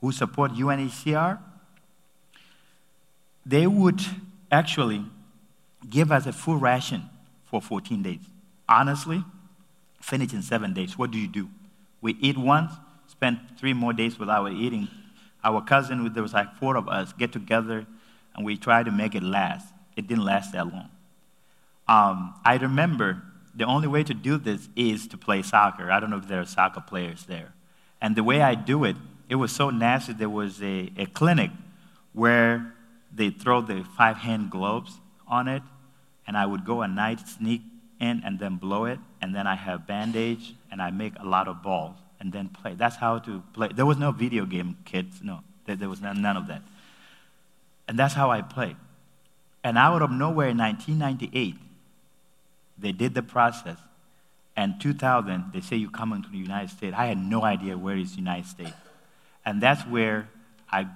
who 0.00 0.12
support 0.12 0.52
UNHCR. 0.52 1.38
They 3.44 3.66
would 3.66 4.00
actually 4.50 5.04
give 5.88 6.10
us 6.10 6.26
a 6.26 6.32
full 6.32 6.56
ration 6.56 7.08
for 7.44 7.60
14 7.60 8.02
days. 8.02 8.20
Honestly, 8.68 9.24
finish 10.00 10.32
in 10.32 10.42
seven 10.42 10.72
days. 10.74 10.98
What 10.98 11.10
do 11.10 11.18
you 11.18 11.28
do? 11.28 11.48
We 12.00 12.16
eat 12.20 12.36
once, 12.36 12.72
spend 13.06 13.38
three 13.58 13.72
more 13.72 13.92
days 13.92 14.18
without 14.18 14.50
eating. 14.52 14.88
Our 15.46 15.62
cousin, 15.62 16.12
there 16.12 16.24
was 16.24 16.32
like 16.32 16.56
four 16.56 16.76
of 16.76 16.88
us, 16.88 17.12
get 17.12 17.32
together 17.32 17.86
and 18.34 18.44
we 18.44 18.56
try 18.56 18.82
to 18.82 18.90
make 18.90 19.14
it 19.14 19.22
last. 19.22 19.72
It 19.96 20.08
didn't 20.08 20.24
last 20.24 20.52
that 20.52 20.66
long. 20.66 20.90
Um, 21.86 22.34
I 22.44 22.56
remember 22.56 23.22
the 23.54 23.64
only 23.64 23.86
way 23.86 24.02
to 24.02 24.12
do 24.12 24.38
this 24.38 24.68
is 24.74 25.06
to 25.06 25.16
play 25.16 25.42
soccer. 25.42 25.88
I 25.90 26.00
don't 26.00 26.10
know 26.10 26.16
if 26.16 26.26
there 26.26 26.40
are 26.40 26.46
soccer 26.46 26.80
players 26.80 27.26
there. 27.26 27.54
And 28.02 28.16
the 28.16 28.24
way 28.24 28.42
I 28.42 28.56
do 28.56 28.82
it, 28.82 28.96
it 29.28 29.36
was 29.36 29.52
so 29.52 29.70
nasty. 29.70 30.12
There 30.12 30.28
was 30.28 30.60
a, 30.62 30.90
a 30.98 31.06
clinic 31.06 31.52
where 32.12 32.74
they 33.14 33.30
throw 33.30 33.60
the 33.60 33.86
five 33.96 34.16
hand 34.16 34.50
gloves 34.50 34.98
on 35.28 35.46
it, 35.46 35.62
and 36.26 36.36
I 36.36 36.44
would 36.44 36.64
go 36.64 36.82
at 36.82 36.90
night, 36.90 37.20
sneak 37.20 37.62
in, 38.00 38.20
and 38.24 38.40
then 38.40 38.56
blow 38.56 38.84
it, 38.86 38.98
and 39.22 39.32
then 39.34 39.46
I 39.46 39.54
have 39.54 39.86
bandage, 39.86 40.54
and 40.72 40.82
I 40.82 40.90
make 40.90 41.14
a 41.20 41.24
lot 41.24 41.46
of 41.46 41.62
balls, 41.62 41.96
and 42.20 42.32
then 42.32 42.48
play. 42.48 42.74
That's 42.74 42.96
how 42.96 43.18
to 43.20 43.42
play. 43.52 43.68
There 43.74 43.86
was 43.86 43.98
no 43.98 44.12
video 44.12 44.46
game, 44.46 44.78
kids. 44.84 45.20
No, 45.22 45.40
there, 45.66 45.76
there 45.76 45.88
was 45.88 46.00
none, 46.00 46.22
none 46.22 46.36
of 46.36 46.46
that. 46.48 46.62
And 47.88 47.98
that's 47.98 48.14
how 48.14 48.30
I 48.30 48.42
played. 48.42 48.76
And 49.62 49.76
out 49.78 50.02
of 50.02 50.10
nowhere 50.10 50.48
in 50.48 50.58
1998, 50.58 51.56
they 52.78 52.92
did 52.92 53.14
the 53.14 53.22
process. 53.22 53.78
And 54.56 54.80
2000, 54.80 55.52
they 55.52 55.60
say 55.60 55.76
you 55.76 55.90
come 55.90 56.12
into 56.12 56.30
the 56.30 56.38
United 56.38 56.70
States. 56.70 56.94
I 56.96 57.06
had 57.06 57.18
no 57.18 57.42
idea 57.42 57.76
where 57.76 57.96
is 57.96 58.12
the 58.12 58.18
United 58.18 58.46
States. 58.46 58.72
And 59.44 59.60
that's 59.60 59.82
where 59.82 60.28
I 60.70 60.88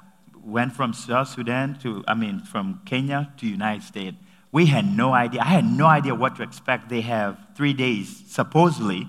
went 0.42 0.72
from 0.72 0.94
South 0.94 1.28
Sudan 1.28 1.78
to, 1.82 2.02
I 2.08 2.14
mean, 2.14 2.40
from 2.40 2.80
Kenya 2.86 3.32
to 3.38 3.46
United 3.46 3.82
States. 3.82 4.16
We 4.52 4.66
had 4.66 4.84
no 4.84 5.12
idea. 5.12 5.42
I 5.42 5.46
had 5.46 5.64
no 5.64 5.86
idea 5.86 6.14
what 6.14 6.36
to 6.36 6.42
expect. 6.42 6.88
They 6.88 7.02
have 7.02 7.38
three 7.54 7.72
days. 7.72 8.24
Supposedly, 8.26 9.06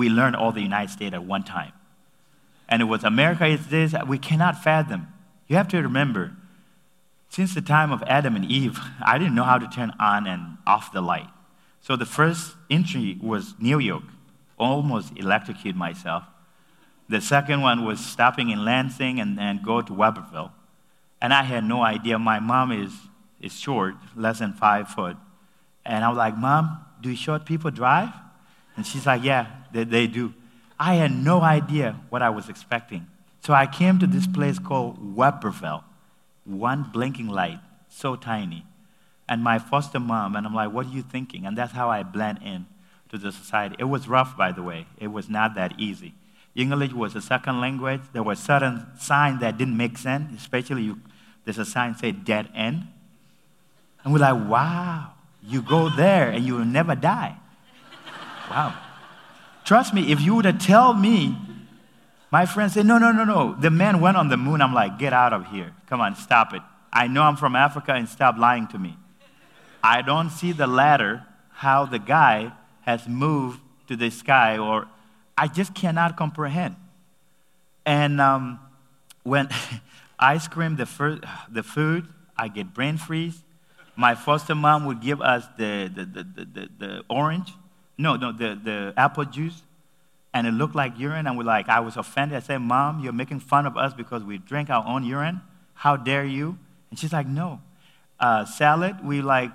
we 0.00 0.08
learned 0.08 0.34
all 0.34 0.50
the 0.50 0.62
United 0.62 0.90
States 0.90 1.12
at 1.12 1.24
one 1.24 1.44
time. 1.44 1.72
And 2.70 2.80
it 2.80 2.86
was 2.86 3.04
America 3.04 3.44
is 3.44 3.66
this. 3.66 3.94
We 4.06 4.16
cannot 4.16 4.64
fathom. 4.64 5.08
You 5.46 5.56
have 5.56 5.68
to 5.68 5.82
remember, 5.82 6.32
since 7.28 7.54
the 7.54 7.60
time 7.60 7.92
of 7.92 8.02
Adam 8.06 8.34
and 8.34 8.46
Eve, 8.46 8.78
I 9.02 9.18
didn't 9.18 9.34
know 9.34 9.44
how 9.44 9.58
to 9.58 9.68
turn 9.68 9.92
on 10.00 10.26
and 10.26 10.56
off 10.66 10.90
the 10.90 11.02
light. 11.02 11.28
So 11.82 11.96
the 11.96 12.06
first 12.06 12.54
entry 12.70 13.18
was 13.22 13.54
New 13.58 13.78
York, 13.78 14.04
almost 14.58 15.12
electrocuted 15.16 15.76
myself. 15.76 16.24
The 17.10 17.20
second 17.20 17.60
one 17.60 17.84
was 17.84 18.00
stopping 18.00 18.48
in 18.48 18.64
Lansing 18.64 19.20
and 19.20 19.36
then 19.36 19.60
go 19.62 19.82
to 19.82 19.92
Webberville. 19.92 20.52
And 21.20 21.34
I 21.34 21.42
had 21.42 21.64
no 21.64 21.82
idea. 21.82 22.18
My 22.18 22.40
mom 22.40 22.72
is, 22.72 22.94
is 23.38 23.52
short, 23.52 23.96
less 24.16 24.38
than 24.38 24.54
five 24.54 24.88
foot. 24.88 25.18
And 25.84 26.02
I 26.06 26.08
was 26.08 26.16
like, 26.16 26.38
Mom, 26.38 26.86
do 27.02 27.14
short 27.14 27.44
people 27.44 27.70
drive? 27.70 28.14
And 28.76 28.86
she's 28.86 29.04
like, 29.04 29.22
Yeah, 29.22 29.59
they, 29.72 29.84
they 29.84 30.06
do. 30.06 30.34
I 30.78 30.94
had 30.94 31.12
no 31.12 31.42
idea 31.42 31.96
what 32.08 32.22
I 32.22 32.30
was 32.30 32.48
expecting. 32.48 33.06
So 33.40 33.52
I 33.52 33.66
came 33.66 33.98
to 33.98 34.06
this 34.06 34.26
place 34.26 34.58
called 34.58 35.16
Webberville, 35.16 35.84
one 36.44 36.90
blinking 36.92 37.28
light, 37.28 37.60
so 37.88 38.16
tiny 38.16 38.64
and 39.30 39.44
my 39.44 39.60
foster 39.60 40.00
mom, 40.00 40.34
and 40.34 40.44
I'm 40.44 40.52
like, 40.52 40.72
what 40.72 40.86
are 40.86 40.90
you 40.90 41.02
thinking? 41.02 41.46
And 41.46 41.56
that's 41.56 41.72
how 41.72 41.88
I 41.88 42.02
blend 42.02 42.40
in 42.42 42.66
to 43.10 43.16
the 43.16 43.30
society. 43.30 43.76
It 43.78 43.84
was 43.84 44.08
rough, 44.08 44.36
by 44.36 44.50
the 44.50 44.60
way. 44.60 44.86
It 44.98 45.06
was 45.06 45.28
not 45.28 45.54
that 45.54 45.78
easy. 45.78 46.14
English 46.56 46.92
was 46.92 47.14
a 47.14 47.22
second 47.22 47.60
language. 47.60 48.00
There 48.12 48.24
were 48.24 48.34
certain 48.34 48.88
signs 48.98 49.40
that 49.40 49.56
didn't 49.56 49.76
make 49.76 49.96
sense, 49.98 50.36
especially 50.36 50.82
you, 50.82 51.00
there's 51.44 51.58
a 51.58 51.64
sign 51.64 51.94
say 51.94 52.10
dead 52.10 52.48
end. 52.56 52.88
And 54.02 54.12
we're 54.12 54.18
like, 54.18 54.50
wow, 54.50 55.12
you 55.46 55.62
go 55.62 55.88
there 55.90 56.30
and 56.30 56.44
you 56.44 56.56
will 56.56 56.64
never 56.64 56.96
die. 56.96 57.36
wow. 58.50 58.76
Trust 59.70 59.94
me, 59.94 60.10
if 60.10 60.20
you 60.20 60.34
would 60.34 60.46
have 60.46 60.58
told 60.58 60.98
me, 60.98 61.38
my 62.32 62.44
friend 62.44 62.72
said, 62.72 62.86
no, 62.86 62.98
no, 62.98 63.12
no, 63.12 63.22
no. 63.22 63.54
The 63.54 63.70
man 63.70 64.00
went 64.00 64.16
on 64.16 64.28
the 64.28 64.36
moon. 64.36 64.60
I'm 64.60 64.74
like, 64.74 64.98
get 64.98 65.12
out 65.12 65.32
of 65.32 65.46
here. 65.46 65.72
Come 65.86 66.00
on, 66.00 66.16
stop 66.16 66.52
it. 66.52 66.60
I 66.92 67.06
know 67.06 67.22
I'm 67.22 67.36
from 67.36 67.54
Africa 67.54 67.92
and 67.92 68.08
stop 68.08 68.36
lying 68.36 68.66
to 68.66 68.80
me. 68.80 68.96
I 69.80 70.02
don't 70.02 70.30
see 70.30 70.50
the 70.50 70.66
ladder, 70.66 71.24
how 71.52 71.84
the 71.84 72.00
guy 72.00 72.50
has 72.80 73.06
moved 73.06 73.60
to 73.86 73.94
the 73.94 74.10
sky, 74.10 74.58
or 74.58 74.88
I 75.38 75.46
just 75.46 75.72
cannot 75.72 76.16
comprehend. 76.16 76.74
And 77.86 78.20
um, 78.20 78.58
when 79.22 79.50
I 80.18 80.38
scream 80.38 80.74
the, 80.74 81.20
the 81.48 81.62
food, 81.62 82.08
I 82.36 82.48
get 82.48 82.74
brain 82.74 82.98
freeze. 82.98 83.40
My 83.94 84.16
foster 84.16 84.56
mom 84.56 84.86
would 84.86 85.00
give 85.00 85.22
us 85.22 85.46
the, 85.56 85.88
the, 85.94 86.04
the, 86.04 86.24
the, 86.24 86.68
the 86.76 87.04
orange, 87.08 87.52
no, 88.00 88.16
no, 88.16 88.32
the, 88.32 88.58
the 88.62 88.94
apple 88.96 89.24
juice, 89.24 89.62
and 90.32 90.46
it 90.46 90.52
looked 90.52 90.74
like 90.74 90.98
urine. 90.98 91.26
And 91.26 91.36
we're 91.36 91.44
like, 91.44 91.68
I 91.68 91.80
was 91.80 91.96
offended. 91.96 92.36
I 92.36 92.40
said, 92.40 92.58
Mom, 92.58 93.00
you're 93.00 93.12
making 93.12 93.40
fun 93.40 93.66
of 93.66 93.76
us 93.76 93.92
because 93.92 94.22
we 94.22 94.38
drink 94.38 94.70
our 94.70 94.86
own 94.86 95.04
urine. 95.04 95.40
How 95.74 95.96
dare 95.96 96.24
you? 96.24 96.58
And 96.90 96.98
she's 96.98 97.12
like, 97.12 97.26
No. 97.26 97.60
Uh, 98.18 98.44
salad, 98.44 99.02
we 99.02 99.22
like 99.22 99.50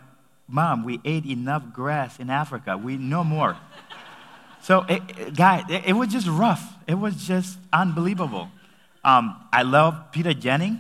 Mom, 0.48 0.84
we 0.84 1.00
ate 1.06 1.26
enough 1.26 1.64
grass 1.74 2.20
in 2.20 2.30
Africa. 2.30 2.78
We 2.78 2.98
no 2.98 3.24
more. 3.24 3.58
so, 4.62 4.82
it, 4.84 5.02
it, 5.18 5.36
guy, 5.36 5.64
it, 5.70 5.86
it, 5.88 5.94
was 5.94 6.10
just 6.10 6.28
rough. 6.28 6.74
It 6.88 6.96
was 6.96 7.28
just 7.28 7.58
unbelievable. 7.74 8.50
Um, 9.04 9.40
I 9.52 9.64
love 9.64 10.12
Peter 10.12 10.34
Jennings, 10.34 10.80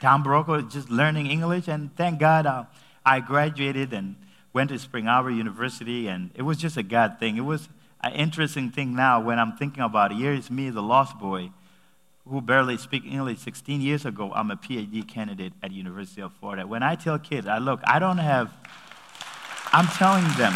Tom 0.00 0.22
Brokaw, 0.22 0.62
just 0.62 0.90
learning 0.90 1.26
English, 1.30 1.68
and 1.68 1.94
thank 1.96 2.20
God 2.20 2.46
uh, 2.46 2.64
I 3.04 3.20
graduated 3.20 3.92
and 3.92 4.16
went 4.56 4.70
to 4.70 4.78
Spring 4.78 5.06
Arbor 5.06 5.30
University, 5.30 6.08
and 6.08 6.30
it 6.34 6.40
was 6.40 6.56
just 6.56 6.78
a 6.78 6.82
God 6.82 7.18
thing. 7.20 7.36
It 7.36 7.42
was 7.42 7.68
an 8.00 8.14
interesting 8.14 8.70
thing 8.70 8.96
now 8.96 9.20
when 9.20 9.38
I'm 9.38 9.54
thinking 9.54 9.82
about 9.82 10.12
it. 10.12 10.14
Here 10.16 10.32
is 10.32 10.50
me, 10.50 10.70
the 10.70 10.80
lost 10.82 11.18
boy, 11.18 11.50
who 12.26 12.40
barely 12.40 12.78
speak 12.78 13.04
English 13.04 13.40
16 13.40 13.82
years 13.82 14.06
ago. 14.06 14.32
I'm 14.34 14.50
a 14.50 14.56
PhD 14.56 15.06
candidate 15.06 15.52
at 15.62 15.72
University 15.72 16.22
of 16.22 16.32
Florida. 16.40 16.66
When 16.66 16.82
I 16.82 16.94
tell 16.94 17.18
kids, 17.18 17.46
I 17.46 17.58
look, 17.58 17.82
I 17.84 17.98
don't 17.98 18.16
have 18.16 18.50
I'm 19.74 19.88
telling 19.88 20.24
them, 20.38 20.54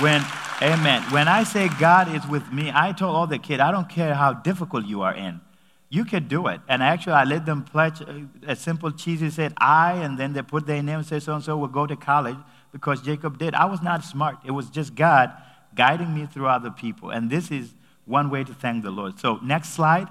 when, 0.00 0.24
amen, 0.60 1.02
when 1.12 1.28
I 1.28 1.44
say 1.44 1.68
God 1.78 2.12
is 2.12 2.26
with 2.26 2.52
me, 2.52 2.72
I 2.74 2.90
told 2.90 3.14
all 3.14 3.28
the 3.28 3.38
kids, 3.38 3.60
I 3.60 3.70
don't 3.70 3.88
care 3.88 4.12
how 4.12 4.32
difficult 4.32 4.86
you 4.86 5.02
are 5.02 5.14
in. 5.14 5.40
You 5.88 6.04
can 6.04 6.26
do 6.26 6.48
it. 6.48 6.60
And 6.68 6.82
actually, 6.82 7.12
I 7.12 7.22
let 7.22 7.46
them 7.46 7.62
pledge 7.62 8.02
uh, 8.02 8.22
a 8.44 8.56
simple 8.56 8.90
cheesy 8.90 9.30
said, 9.30 9.54
I, 9.56 9.92
and 9.92 10.18
then 10.18 10.32
they 10.32 10.42
put 10.42 10.66
their 10.66 10.82
name 10.82 11.04
say, 11.04 11.20
so 11.20 11.36
and 11.36 11.44
so 11.44 11.56
will 11.56 11.68
go 11.68 11.86
to 11.86 11.94
college 11.94 12.38
because 12.72 13.02
Jacob 13.02 13.38
did. 13.38 13.54
I 13.54 13.64
was 13.64 13.82
not 13.82 14.04
smart. 14.04 14.38
It 14.44 14.50
was 14.50 14.68
just 14.70 14.94
God 14.94 15.32
guiding 15.74 16.14
me 16.14 16.26
through 16.26 16.48
other 16.48 16.70
people. 16.70 17.10
And 17.10 17.30
this 17.30 17.50
is 17.50 17.72
one 18.04 18.30
way 18.30 18.44
to 18.44 18.54
thank 18.54 18.82
the 18.82 18.90
Lord. 18.90 19.18
So, 19.18 19.38
next 19.42 19.70
slide. 19.70 20.08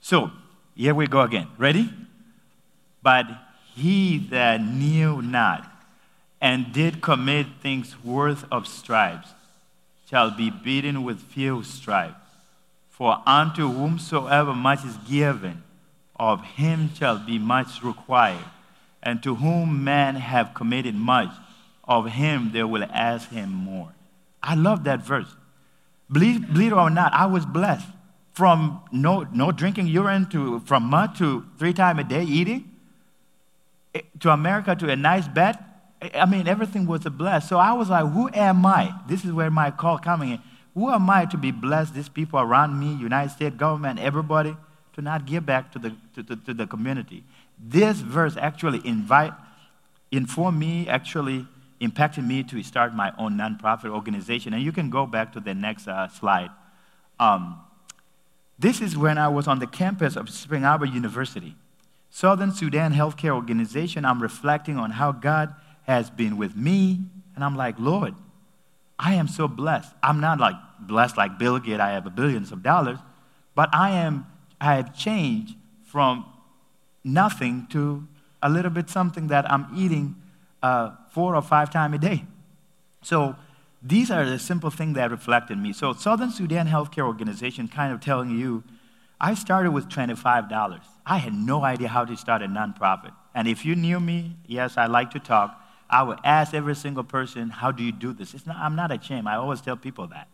So, 0.00 0.30
here 0.74 0.94
we 0.94 1.06
go 1.06 1.20
again. 1.20 1.48
Ready? 1.58 1.90
But 3.02 3.26
he 3.74 4.18
that 4.30 4.60
knew 4.62 5.22
not 5.22 5.70
and 6.40 6.72
did 6.72 7.02
commit 7.02 7.46
things 7.60 8.02
worth 8.02 8.44
of 8.50 8.66
stripes 8.66 9.28
shall 10.08 10.30
be 10.30 10.50
beaten 10.50 11.04
with 11.04 11.20
few 11.20 11.62
stripes. 11.62 12.16
For 12.88 13.22
unto 13.26 13.70
whomsoever 13.70 14.54
much 14.54 14.84
is 14.84 14.96
given, 15.08 15.62
of 16.16 16.44
him 16.44 16.92
shall 16.94 17.18
be 17.18 17.38
much 17.38 17.82
required. 17.82 18.44
And 19.02 19.22
to 19.22 19.36
whom 19.36 19.82
men 19.84 20.16
have 20.16 20.54
committed 20.54 20.94
much, 20.94 21.30
of 21.84 22.06
him 22.06 22.52
they 22.52 22.62
will 22.62 22.84
ask 22.84 23.30
him 23.30 23.50
more. 23.50 23.92
I 24.42 24.54
love 24.54 24.84
that 24.84 25.02
verse. 25.02 25.34
Believe, 26.10 26.52
believe 26.52 26.72
it 26.72 26.76
or 26.76 26.90
not, 26.90 27.12
I 27.12 27.26
was 27.26 27.44
blessed. 27.44 27.86
From 28.32 28.82
no, 28.92 29.26
no 29.32 29.52
drinking 29.52 29.88
urine 29.88 30.26
to 30.30 30.60
from 30.60 30.84
mud 30.84 31.16
to 31.16 31.44
three 31.58 31.72
times 31.72 32.00
a 32.00 32.04
day 32.04 32.22
eating, 32.22 32.70
eh, 33.94 34.02
to 34.20 34.30
America 34.30 34.74
to 34.76 34.88
a 34.88 34.96
nice 34.96 35.26
bed, 35.26 35.58
I 36.14 36.24
mean, 36.26 36.48
everything 36.48 36.86
was 36.86 37.04
a 37.04 37.10
bless. 37.10 37.48
So 37.48 37.58
I 37.58 37.72
was 37.72 37.90
like, 37.90 38.10
who 38.12 38.30
am 38.32 38.64
I? 38.64 38.94
This 39.06 39.24
is 39.24 39.32
where 39.32 39.50
my 39.50 39.70
call 39.70 39.98
coming 39.98 40.30
in. 40.30 40.40
Who 40.74 40.90
am 40.90 41.10
I 41.10 41.26
to 41.26 41.36
be 41.36 41.50
blessed? 41.50 41.94
These 41.94 42.08
people 42.08 42.38
around 42.38 42.78
me, 42.78 42.94
United 42.94 43.30
States 43.30 43.56
government, 43.56 43.98
everybody, 43.98 44.56
to 44.94 45.02
not 45.02 45.26
give 45.26 45.44
back 45.44 45.72
to 45.72 45.78
the, 45.78 45.94
to, 46.14 46.22
to, 46.22 46.36
to 46.36 46.54
the 46.54 46.66
community. 46.66 47.24
This 47.62 47.98
verse 47.98 48.36
actually 48.36 48.80
invite, 48.86 49.32
inform 50.10 50.58
me, 50.58 50.88
actually 50.88 51.46
impacted 51.80 52.24
me 52.24 52.42
to 52.44 52.62
start 52.62 52.94
my 52.94 53.12
own 53.18 53.36
nonprofit 53.36 53.90
organization. 53.90 54.54
And 54.54 54.62
you 54.62 54.72
can 54.72 54.90
go 54.90 55.06
back 55.06 55.32
to 55.34 55.40
the 55.40 55.54
next 55.54 55.88
uh, 55.88 56.08
slide. 56.08 56.50
Um, 57.18 57.60
this 58.58 58.80
is 58.80 58.96
when 58.96 59.18
I 59.18 59.28
was 59.28 59.46
on 59.46 59.58
the 59.58 59.66
campus 59.66 60.16
of 60.16 60.28
Spring 60.28 60.64
Arbor 60.64 60.84
University. 60.86 61.56
Southern 62.10 62.52
Sudan 62.52 62.92
Healthcare 62.92 63.30
Organization, 63.30 64.04
I'm 64.04 64.20
reflecting 64.20 64.76
on 64.76 64.90
how 64.90 65.12
God 65.12 65.54
has 65.84 66.10
been 66.10 66.36
with 66.36 66.56
me, 66.56 67.00
and 67.34 67.44
I'm 67.44 67.56
like, 67.56 67.76
Lord, 67.78 68.14
I 68.98 69.14
am 69.14 69.28
so 69.28 69.48
blessed. 69.48 69.94
I'm 70.02 70.20
not 70.20 70.38
like 70.38 70.56
blessed 70.80 71.16
like 71.16 71.38
Bill 71.38 71.58
Gates, 71.58 71.80
I 71.80 71.90
have 71.90 72.14
billions 72.14 72.52
of 72.52 72.62
dollars, 72.62 72.98
but 73.54 73.68
I 73.72 73.90
am 73.90 74.26
I 74.60 74.74
have 74.74 74.94
changed 74.94 75.56
from 75.84 76.26
nothing 77.04 77.66
to 77.70 78.06
a 78.42 78.48
little 78.48 78.70
bit 78.70 78.88
something 78.88 79.28
that 79.28 79.50
I'm 79.50 79.66
eating 79.74 80.16
uh, 80.62 80.92
four 81.10 81.34
or 81.34 81.42
five 81.42 81.70
times 81.70 81.94
a 81.94 81.98
day. 81.98 82.24
So 83.02 83.36
these 83.82 84.10
are 84.10 84.24
the 84.24 84.38
simple 84.38 84.70
things 84.70 84.94
that 84.96 85.10
reflected 85.10 85.58
me. 85.58 85.72
So 85.72 85.92
Southern 85.92 86.30
Sudan 86.30 86.66
Healthcare 86.66 87.06
Organization 87.06 87.68
kind 87.68 87.92
of 87.92 88.00
telling 88.00 88.30
you, 88.30 88.62
I 89.20 89.34
started 89.34 89.72
with 89.72 89.88
$25. 89.88 90.80
I 91.06 91.18
had 91.18 91.34
no 91.34 91.64
idea 91.64 91.88
how 91.88 92.04
to 92.04 92.16
start 92.16 92.42
a 92.42 92.46
nonprofit. 92.46 93.12
And 93.34 93.46
if 93.46 93.64
you 93.64 93.74
knew 93.76 94.00
me, 94.00 94.36
yes, 94.46 94.76
I 94.76 94.86
like 94.86 95.10
to 95.12 95.18
talk. 95.18 95.56
I 95.88 96.02
would 96.02 96.18
ask 96.24 96.54
every 96.54 96.76
single 96.76 97.04
person, 97.04 97.50
how 97.50 97.72
do 97.72 97.82
you 97.82 97.92
do 97.92 98.12
this? 98.12 98.34
Not, 98.46 98.56
I'm 98.56 98.76
not 98.76 98.92
ashamed. 98.92 99.26
I 99.26 99.36
always 99.36 99.60
tell 99.60 99.76
people 99.76 100.06
that. 100.08 100.28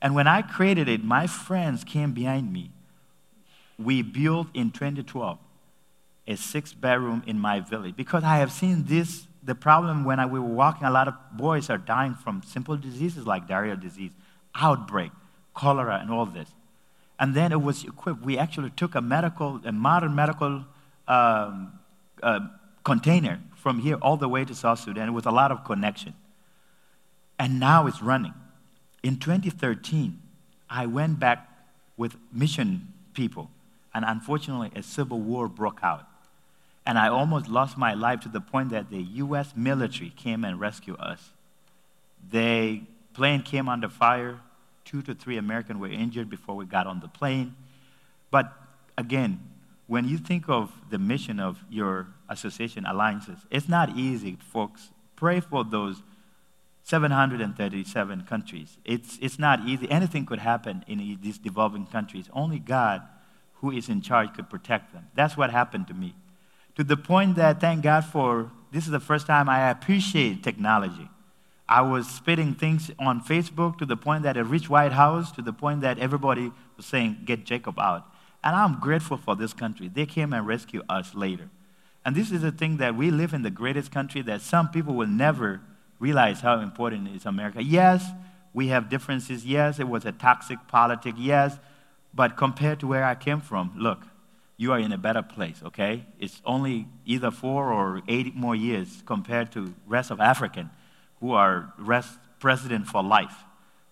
And 0.00 0.14
when 0.14 0.26
I 0.26 0.42
created 0.42 0.88
it, 0.88 1.02
my 1.04 1.26
friends 1.26 1.84
came 1.84 2.12
behind 2.12 2.52
me. 2.52 2.70
We 3.78 4.02
built 4.02 4.48
in 4.54 4.70
2012 4.70 5.38
a 6.28 6.36
six 6.36 6.72
bedroom 6.72 7.24
in 7.26 7.40
my 7.40 7.58
village 7.58 7.96
because 7.96 8.22
I 8.22 8.36
have 8.36 8.52
seen 8.52 8.84
this 8.84 9.26
the 9.42 9.54
problem 9.54 10.04
when 10.04 10.20
I, 10.20 10.26
we 10.26 10.38
were 10.38 10.46
walking, 10.46 10.86
a 10.86 10.90
lot 10.90 11.08
of 11.08 11.14
boys 11.32 11.70
are 11.70 11.78
dying 11.78 12.14
from 12.14 12.42
simple 12.42 12.76
diseases 12.76 13.26
like 13.26 13.48
diarrhea 13.48 13.76
disease, 13.76 14.10
outbreak, 14.54 15.10
cholera, 15.54 15.98
and 16.02 16.10
all 16.10 16.26
this. 16.26 16.50
And 17.18 17.34
then 17.34 17.50
it 17.50 17.62
was 17.62 17.82
equipped. 17.84 18.22
We 18.22 18.36
actually 18.36 18.70
took 18.70 18.94
a 18.94 19.00
medical, 19.00 19.60
a 19.64 19.72
modern 19.72 20.14
medical 20.14 20.66
um, 21.08 21.78
uh, 22.22 22.40
container 22.84 23.40
from 23.56 23.78
here 23.78 23.96
all 24.02 24.16
the 24.16 24.28
way 24.28 24.44
to 24.44 24.54
South 24.54 24.80
Sudan 24.80 25.14
with 25.14 25.26
a 25.26 25.30
lot 25.30 25.50
of 25.50 25.64
connection. 25.64 26.14
And 27.38 27.58
now 27.58 27.86
it's 27.86 28.02
running. 28.02 28.34
In 29.02 29.16
2013, 29.16 30.20
I 30.68 30.86
went 30.86 31.18
back 31.18 31.48
with 31.96 32.16
mission 32.32 32.92
people, 33.14 33.50
and 33.94 34.04
unfortunately, 34.04 34.72
a 34.76 34.82
civil 34.82 35.20
war 35.20 35.48
broke 35.48 35.80
out. 35.82 36.07
And 36.88 36.98
I 36.98 37.08
almost 37.08 37.48
lost 37.48 37.76
my 37.76 37.92
life 37.92 38.20
to 38.20 38.30
the 38.30 38.40
point 38.40 38.70
that 38.70 38.88
the 38.88 39.02
U.S. 39.02 39.52
military 39.54 40.08
came 40.08 40.42
and 40.42 40.58
rescued 40.58 40.98
us. 40.98 41.34
The 42.32 42.80
plane 43.12 43.42
came 43.42 43.68
under 43.68 43.90
fire. 43.90 44.40
Two 44.86 45.02
to 45.02 45.14
three 45.14 45.36
Americans 45.36 45.78
were 45.78 45.88
injured 45.88 46.30
before 46.30 46.56
we 46.56 46.64
got 46.64 46.86
on 46.86 47.00
the 47.00 47.08
plane. 47.08 47.54
But 48.30 48.50
again, 48.96 49.38
when 49.86 50.08
you 50.08 50.16
think 50.16 50.48
of 50.48 50.72
the 50.88 50.98
mission 50.98 51.38
of 51.38 51.62
your 51.68 52.06
association 52.30 52.86
alliances, 52.86 53.40
it's 53.50 53.68
not 53.68 53.94
easy, 53.94 54.38
folks. 54.40 54.88
Pray 55.14 55.40
for 55.40 55.64
those 55.64 56.02
737 56.84 58.22
countries. 58.22 58.78
It's, 58.86 59.18
it's 59.20 59.38
not 59.38 59.60
easy. 59.68 59.90
Anything 59.90 60.24
could 60.24 60.38
happen 60.38 60.86
in 60.88 61.18
these 61.20 61.36
developing 61.36 61.84
countries. 61.84 62.30
Only 62.32 62.58
God, 62.58 63.02
who 63.56 63.72
is 63.72 63.90
in 63.90 64.00
charge, 64.00 64.32
could 64.32 64.48
protect 64.48 64.94
them. 64.94 65.08
That's 65.14 65.36
what 65.36 65.50
happened 65.50 65.86
to 65.88 65.92
me 65.92 66.14
to 66.78 66.84
the 66.84 66.96
point 66.96 67.34
that, 67.34 67.60
thank 67.60 67.82
God 67.82 68.04
for, 68.04 68.52
this 68.70 68.84
is 68.84 68.92
the 68.92 69.00
first 69.00 69.26
time 69.26 69.48
I 69.48 69.68
appreciate 69.68 70.44
technology. 70.44 71.10
I 71.68 71.82
was 71.82 72.08
spitting 72.08 72.54
things 72.54 72.92
on 73.00 73.20
Facebook 73.20 73.78
to 73.78 73.84
the 73.84 73.96
point 73.96 74.22
that 74.22 74.36
it 74.36 74.44
reached 74.44 74.70
White 74.70 74.92
House, 74.92 75.32
to 75.32 75.42
the 75.42 75.52
point 75.52 75.80
that 75.80 75.98
everybody 75.98 76.52
was 76.76 76.86
saying, 76.86 77.22
get 77.24 77.44
Jacob 77.44 77.80
out. 77.80 78.06
And 78.44 78.54
I'm 78.54 78.78
grateful 78.78 79.16
for 79.16 79.34
this 79.34 79.52
country. 79.52 79.88
They 79.88 80.06
came 80.06 80.32
and 80.32 80.46
rescued 80.46 80.84
us 80.88 81.16
later. 81.16 81.50
And 82.04 82.14
this 82.14 82.30
is 82.30 82.42
the 82.42 82.52
thing 82.52 82.76
that 82.76 82.94
we 82.94 83.10
live 83.10 83.34
in 83.34 83.42
the 83.42 83.50
greatest 83.50 83.90
country 83.90 84.22
that 84.22 84.40
some 84.40 84.68
people 84.68 84.94
will 84.94 85.08
never 85.08 85.60
realize 85.98 86.42
how 86.42 86.60
important 86.60 87.08
is 87.08 87.26
America. 87.26 87.60
Yes, 87.60 88.08
we 88.54 88.68
have 88.68 88.88
differences. 88.88 89.44
Yes, 89.44 89.80
it 89.80 89.88
was 89.88 90.04
a 90.04 90.12
toxic 90.12 90.60
politic. 90.68 91.16
Yes, 91.18 91.58
but 92.14 92.36
compared 92.36 92.78
to 92.80 92.86
where 92.86 93.04
I 93.04 93.16
came 93.16 93.40
from, 93.40 93.72
look, 93.76 94.04
you 94.58 94.72
are 94.72 94.78
in 94.78 94.92
a 94.92 94.98
better 94.98 95.22
place, 95.22 95.62
okay? 95.64 96.04
It's 96.18 96.42
only 96.44 96.86
either 97.06 97.30
four 97.30 97.72
or 97.72 98.02
eight 98.08 98.34
more 98.34 98.56
years 98.56 99.02
compared 99.06 99.52
to 99.52 99.72
rest 99.86 100.10
of 100.10 100.20
African 100.20 100.68
who 101.20 101.32
are 101.32 101.72
rest 101.78 102.18
president 102.40 102.86
for 102.86 103.02
life. 103.02 103.34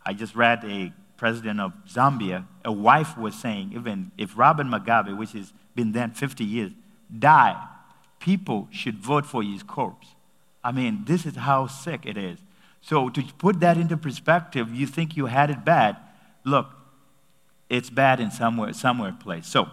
I 0.05 0.13
just 0.13 0.35
read 0.35 0.65
a 0.65 0.93
president 1.17 1.61
of 1.61 1.73
Zambia, 1.89 2.45
a 2.65 2.73
wife 2.73 3.17
was 3.17 3.35
saying, 3.37 3.73
even 3.75 4.11
if 4.19 4.37
Robert 4.37 4.67
Mugabe, 4.67 5.17
which 5.17 5.33
has 5.33 5.53
been 5.75 5.93
then 5.93 6.11
50 6.11 6.45
years, 6.45 6.73
die, 7.17 7.57
people 8.19 8.69
should 8.71 8.99
vote 8.99 9.25
for 9.25 9.43
his 9.43 9.63
corpse. 9.63 10.09
I 10.65 10.73
mean, 10.73 11.05
this 11.07 11.25
is 11.27 11.37
how 11.37 11.69
sick 11.69 12.05
it 12.05 12.17
is. 12.17 12.39
So 12.81 13.09
to 13.09 13.23
put 13.39 13.61
that 13.61 13.77
into 13.77 13.97
perspective, 13.97 14.75
you 14.75 14.87
think 14.87 15.17
you 15.17 15.27
had 15.27 15.51
it 15.51 15.65
bad. 15.65 15.97
Look, 16.45 16.67
it's 17.69 17.91
bad 17.91 18.21
in 18.21 18.31
somewhere, 18.31 18.73
somewhere 18.73 19.13
place. 19.13 19.47
So 19.47 19.69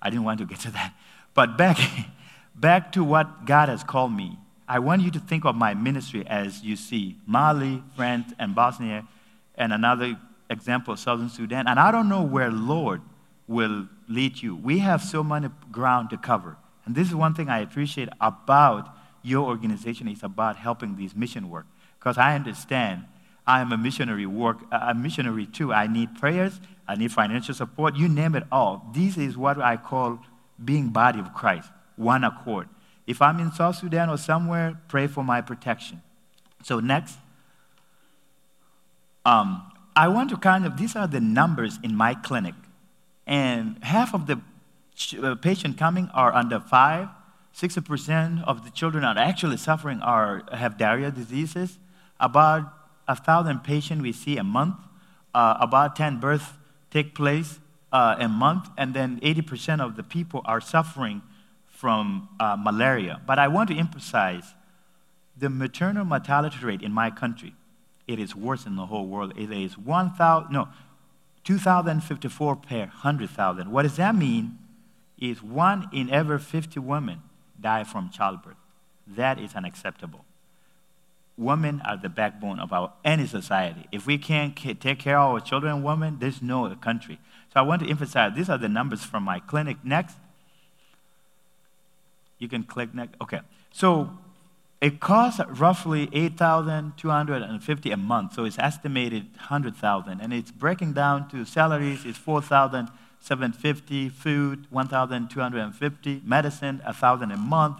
I 0.00 0.10
didn't 0.10 0.24
want 0.24 0.38
to 0.40 0.46
get 0.46 0.60
to 0.60 0.70
that. 0.72 0.94
But 1.34 1.56
back, 1.56 1.78
back 2.54 2.92
to 2.92 3.04
what 3.04 3.44
God 3.44 3.68
has 3.68 3.82
called 3.82 4.12
me. 4.12 4.38
I 4.68 4.80
want 4.80 5.02
you 5.02 5.10
to 5.12 5.20
think 5.20 5.44
of 5.44 5.54
my 5.54 5.74
ministry 5.74 6.26
as 6.26 6.62
you 6.62 6.76
see 6.76 7.18
Mali, 7.26 7.82
France, 7.94 8.32
and 8.38 8.54
Bosnia, 8.54 9.06
and 9.54 9.72
another 9.72 10.18
example, 10.50 10.96
Southern 10.96 11.28
Sudan. 11.28 11.68
And 11.68 11.78
I 11.78 11.92
don't 11.92 12.08
know 12.08 12.22
where 12.22 12.50
Lord 12.50 13.02
will 13.46 13.88
lead 14.08 14.42
you. 14.42 14.56
We 14.56 14.80
have 14.80 15.02
so 15.02 15.22
much 15.22 15.44
ground 15.70 16.10
to 16.10 16.16
cover. 16.16 16.56
And 16.84 16.94
this 16.94 17.08
is 17.08 17.14
one 17.14 17.34
thing 17.34 17.48
I 17.48 17.60
appreciate 17.60 18.08
about 18.20 18.88
your 19.22 19.46
organization. 19.46 20.08
It's 20.08 20.22
about 20.22 20.56
helping 20.56 20.96
these 20.96 21.14
mission 21.14 21.48
work. 21.48 21.66
Because 21.98 22.18
I 22.18 22.34
understand 22.34 23.04
I 23.46 23.60
am 23.60 23.72
a 23.72 23.78
missionary 23.78 24.26
work, 24.26 24.58
a 24.72 24.94
missionary 24.94 25.46
too. 25.46 25.72
I 25.72 25.86
need 25.86 26.16
prayers 26.16 26.60
I 26.88 26.94
need 26.94 27.12
financial 27.12 27.54
support, 27.54 27.96
you 27.96 28.08
name 28.08 28.34
it 28.34 28.44
all. 28.52 28.88
This 28.94 29.16
is 29.16 29.36
what 29.36 29.58
I 29.58 29.76
call 29.76 30.20
being 30.64 30.90
body 30.90 31.18
of 31.18 31.34
Christ, 31.34 31.68
one 31.96 32.24
accord. 32.24 32.68
If 33.06 33.20
I'm 33.20 33.40
in 33.40 33.52
South 33.52 33.76
Sudan 33.76 34.08
or 34.08 34.16
somewhere, 34.16 34.80
pray 34.88 35.06
for 35.06 35.24
my 35.24 35.40
protection. 35.40 36.02
So 36.62 36.80
next, 36.80 37.18
um, 39.24 39.72
I 39.96 40.08
want 40.08 40.30
to 40.30 40.36
kind 40.36 40.64
of, 40.64 40.76
these 40.76 40.94
are 40.94 41.06
the 41.06 41.20
numbers 41.20 41.78
in 41.82 41.96
my 41.96 42.14
clinic. 42.14 42.54
And 43.26 43.82
half 43.82 44.14
of 44.14 44.26
the 44.26 44.40
uh, 45.20 45.34
patients 45.36 45.76
coming 45.78 46.08
are 46.14 46.32
under 46.32 46.60
five. 46.60 47.08
60% 47.54 48.44
of 48.44 48.64
the 48.64 48.70
children 48.70 49.02
are 49.02 49.16
actually 49.16 49.56
suffering 49.56 50.00
or 50.02 50.42
have 50.52 50.76
diarrhea 50.78 51.10
diseases. 51.10 51.78
About 52.20 52.72
a 53.08 53.16
thousand 53.16 53.64
patients 53.64 54.02
we 54.02 54.12
see 54.12 54.36
a 54.36 54.44
month. 54.44 54.76
Uh, 55.34 55.56
about 55.60 55.96
10 55.96 56.18
births 56.18 56.52
take 56.90 57.14
place 57.14 57.58
uh, 57.92 58.16
a 58.18 58.28
month, 58.28 58.68
and 58.76 58.94
then 58.94 59.20
80% 59.20 59.80
of 59.80 59.96
the 59.96 60.02
people 60.02 60.42
are 60.44 60.60
suffering 60.60 61.22
from 61.66 62.28
uh, 62.40 62.56
malaria. 62.58 63.20
But 63.26 63.38
I 63.38 63.48
want 63.48 63.68
to 63.70 63.76
emphasize 63.76 64.54
the 65.36 65.50
maternal 65.50 66.04
mortality 66.04 66.64
rate 66.64 66.82
in 66.82 66.92
my 66.92 67.10
country. 67.10 67.54
It 68.06 68.18
is 68.18 68.34
worse 68.34 68.64
in 68.64 68.76
the 68.76 68.86
whole 68.86 69.06
world. 69.06 69.34
It 69.36 69.50
is 69.50 69.76
1,000, 69.76 70.52
no, 70.52 70.68
2,054 71.44 72.56
per 72.56 72.78
100,000. 72.78 73.70
What 73.70 73.82
does 73.82 73.96
that 73.96 74.14
mean? 74.14 74.58
Is 75.18 75.42
one 75.42 75.88
in 75.92 76.10
every 76.10 76.38
50 76.38 76.78
women 76.80 77.22
die 77.60 77.84
from 77.84 78.10
childbirth. 78.10 78.56
That 79.06 79.38
is 79.38 79.54
unacceptable 79.54 80.24
women 81.36 81.82
are 81.84 81.96
the 81.96 82.08
backbone 82.08 82.58
of 82.58 82.72
our 82.72 82.92
any 83.04 83.26
society. 83.26 83.86
If 83.92 84.06
we 84.06 84.18
can't 84.18 84.56
take 84.56 84.98
care 84.98 85.18
of 85.18 85.34
our 85.34 85.40
children 85.40 85.74
and 85.74 85.84
women, 85.84 86.18
there's 86.18 86.40
no 86.40 86.74
country. 86.76 87.18
So 87.52 87.60
I 87.60 87.62
want 87.62 87.82
to 87.82 87.90
emphasize 87.90 88.32
these 88.34 88.48
are 88.48 88.58
the 88.58 88.68
numbers 88.68 89.04
from 89.04 89.22
my 89.22 89.40
clinic. 89.40 89.78
Next. 89.84 90.16
You 92.38 92.48
can 92.48 92.64
click 92.64 92.94
next. 92.94 93.16
Okay. 93.20 93.40
So 93.72 94.10
it 94.80 95.00
costs 95.00 95.40
roughly 95.48 96.08
8,250 96.12 97.90
a 97.90 97.96
month. 97.96 98.34
So 98.34 98.44
it's 98.44 98.58
estimated 98.58 99.24
100,000 99.36 100.20
and 100.20 100.32
it's 100.32 100.50
breaking 100.50 100.92
down 100.92 101.28
to 101.30 101.44
salaries 101.44 102.04
is 102.04 102.16
4,750, 102.16 104.08
food 104.10 104.66
1,250, 104.70 106.22
medicine 106.24 106.80
a 106.84 106.92
1,000 106.92 107.30
a 107.30 107.36
month 107.36 107.78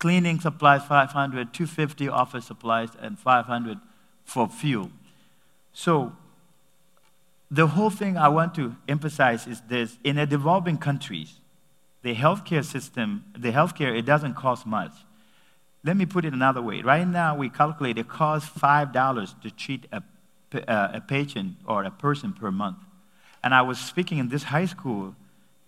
Cleaning 0.00 0.40
supplies 0.40 0.82
500, 0.84 1.52
250 1.52 2.08
office 2.08 2.46
supplies, 2.46 2.88
and 3.00 3.18
500 3.18 3.78
for 4.24 4.48
fuel. 4.48 4.90
So 5.74 6.12
the 7.50 7.66
whole 7.66 7.90
thing 7.90 8.16
I 8.16 8.28
want 8.28 8.54
to 8.54 8.76
emphasize 8.88 9.46
is 9.46 9.60
this. 9.68 9.98
In 10.02 10.16
a 10.16 10.24
developing 10.24 10.78
countries, 10.78 11.34
the 12.00 12.14
healthcare 12.14 12.64
system, 12.64 13.24
the 13.36 13.52
healthcare, 13.52 13.96
it 13.96 14.06
doesn't 14.06 14.34
cost 14.34 14.66
much. 14.66 14.92
let 15.84 15.96
me 15.96 16.06
put 16.06 16.24
it 16.24 16.32
another 16.32 16.62
way. 16.62 16.80
Right 16.80 17.06
now, 17.06 17.36
we 17.36 17.50
calculate 17.50 17.98
it 17.98 18.08
costs 18.08 18.48
$5 18.58 19.40
to 19.42 19.50
treat 19.50 19.86
a, 19.92 20.02
a 20.66 21.02
patient 21.06 21.56
or 21.66 21.84
a 21.84 21.90
person 21.90 22.32
per 22.32 22.50
month. 22.50 22.78
And 23.44 23.54
I 23.54 23.62
was 23.62 23.78
speaking 23.78 24.16
in 24.16 24.28
this 24.30 24.44
high 24.44 24.66
school. 24.66 25.14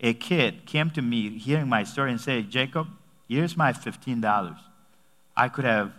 A 0.01 0.15
kid 0.15 0.65
came 0.67 0.91
to 0.91 1.03
me 1.03 1.39
hearing 1.39 1.69
my 1.69 1.85
story 1.85 2.11
and 2.11 2.21
said, 2.21 2.51
Jacob, 2.51 2.89
here's 3.33 3.57
my 3.57 3.73
$15. 3.73 4.59
I 5.37 5.49
could 5.49 5.65
have 5.65 5.93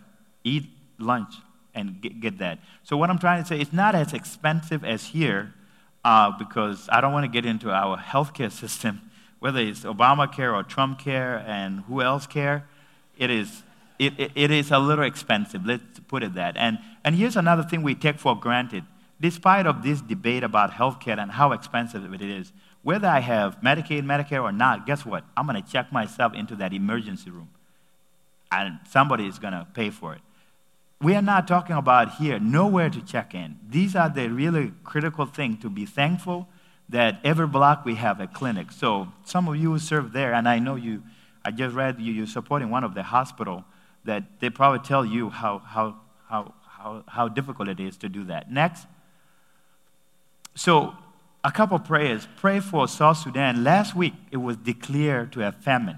eat 0.44 0.66
lunch 1.00 1.34
and 1.74 2.00
get, 2.02 2.20
get 2.20 2.38
that. 2.38 2.60
So 2.84 2.98
what 2.98 3.10
I'm 3.10 3.20
trying 3.20 3.42
to 3.42 3.48
say, 3.48 3.60
it's 3.60 3.74
not 3.74 3.96
as 3.96 4.14
expensive 4.14 4.84
as 4.86 5.08
here 5.08 5.54
uh, 6.06 6.32
because 6.38 6.88
I 6.92 7.02
don't 7.02 7.14
want 7.14 7.26
to 7.26 7.32
get 7.32 7.46
into 7.46 7.72
our 7.72 7.98
healthcare 7.98 8.52
system, 8.64 9.02
whether 9.40 9.60
it's 9.60 9.82
Obamacare 9.82 10.54
or 10.54 10.64
Trump 10.64 11.00
care 11.00 11.44
and 11.48 11.82
who 11.82 12.02
else 12.02 12.28
care. 12.28 12.68
It 13.18 13.30
is 13.30 13.64
it, 14.00 14.20
it, 14.20 14.32
it 14.36 14.52
is 14.52 14.72
a 14.72 14.80
little 14.80 15.06
expensive, 15.06 15.66
let's 15.66 16.00
put 16.08 16.24
it 16.24 16.34
that. 16.34 16.58
And, 16.58 16.80
and 17.04 17.16
here's 17.16 17.36
another 17.36 17.64
thing 17.64 17.84
we 17.84 17.96
take 17.96 18.20
for 18.20 18.36
granted. 18.36 18.84
Despite 19.22 19.66
of 19.66 19.84
this 19.84 20.02
debate 20.02 20.44
about 20.44 20.72
healthcare 20.72 21.18
and 21.18 21.32
how 21.32 21.52
expensive 21.52 22.12
it 22.14 22.22
is, 22.22 22.52
whether 22.84 23.08
I 23.08 23.20
have 23.20 23.62
Medicaid, 23.62 24.04
Medicare 24.04 24.44
or 24.44 24.52
not, 24.52 24.86
guess 24.86 25.06
what? 25.06 25.24
I'm 25.36 25.48
going 25.48 25.62
to 25.62 25.70
check 25.70 25.92
myself 25.92 26.34
into 26.34 26.56
that 26.58 26.74
emergency 26.74 27.32
room. 27.32 27.50
And 28.52 28.80
somebody 28.90 29.26
is 29.26 29.40
going 29.40 29.54
to 29.54 29.66
pay 29.74 29.90
for 29.90 30.14
it. 30.14 30.22
We 31.02 31.16
are 31.16 31.22
not 31.22 31.48
talking 31.48 31.76
about 31.76 32.16
here, 32.16 32.40
nowhere 32.40 32.90
to 32.90 33.02
check 33.02 33.34
in. 33.34 33.58
These 33.68 33.96
are 33.96 34.10
the 34.10 34.30
really 34.30 34.74
critical 34.84 35.26
thing 35.26 35.58
to 35.58 35.70
be 35.70 35.86
thankful 35.86 36.48
that 36.90 37.20
every 37.24 37.48
block 37.48 37.84
we 37.86 37.96
have 37.96 38.20
a 38.20 38.28
clinic. 38.28 38.72
So 38.72 39.08
some 39.26 39.48
of 39.48 39.56
you 39.56 39.78
serve 39.80 40.14
there, 40.14 40.34
and 40.34 40.48
I 40.48 40.60
know 40.60 40.76
you, 40.76 41.04
I 41.44 41.52
just 41.52 41.76
read 41.76 42.00
you, 42.00 42.14
you're 42.14 42.28
supporting 42.28 42.70
one 42.70 42.84
of 42.84 42.94
the 42.94 43.04
hospital 43.04 43.66
that 44.06 44.24
they 44.40 44.50
probably 44.50 44.80
tell 44.80 45.06
you 45.06 45.30
how, 45.30 45.60
how, 45.60 45.96
how, 46.28 46.54
how, 46.68 47.04
how 47.08 47.28
difficult 47.28 47.70
it 47.70 47.80
is 47.80 47.98
to 47.98 48.10
do 48.10 48.26
that. 48.26 48.52
Next. 48.52 48.86
So, 50.56 50.96
a 51.44 51.52
couple 51.52 51.78
prayers. 51.80 52.28
Pray 52.38 52.60
for 52.60 52.88
South 52.88 53.18
Sudan. 53.18 53.64
Last 53.64 53.96
week, 53.96 54.14
it 54.32 54.38
was 54.38 54.58
declared 54.58 55.32
to 55.34 55.42
have 55.42 55.56
famine. 55.58 55.98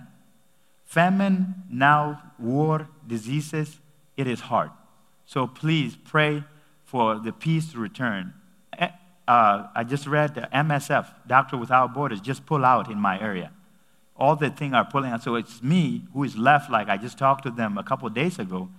Famine, 0.84 1.63
now 1.69 2.21
war, 2.39 2.89
diseases, 3.05 3.79
it 4.17 4.27
is 4.27 4.39
hard. 4.39 4.71
So 5.25 5.47
please 5.47 5.95
pray 5.95 6.43
for 6.84 7.19
the 7.19 7.31
peace 7.31 7.71
to 7.71 7.79
return. 7.79 8.34
Eh, 8.77 8.89
uh, 9.27 9.67
I 9.75 9.84
just 9.84 10.05
read 10.08 10.36
the 10.36 10.47
MSF, 10.53 11.08
Doctor 11.27 11.58
Without 11.58 11.93
Borders, 11.93 12.21
just 12.21 12.45
pull 12.45 12.63
out 12.63 12.91
in 12.91 12.99
my 12.99 13.19
area 13.19 13.51
all 14.17 14.36
the 14.36 14.49
thing 14.49 14.73
are 14.73 14.86
pulling 14.86 15.12
out. 15.12 15.23
So 15.23 15.36
it's 15.36 15.62
me 15.62 16.03
who 16.13 16.23
is 16.23 16.38
left, 16.38 16.69
like 16.69 16.88
I 16.88 16.97
just 16.97 17.17
talked 17.17 17.43
to 17.43 17.51
them 17.51 17.77
a 17.77 17.84
couple 17.84 18.08
days 18.10 18.39
ago. 18.39 18.69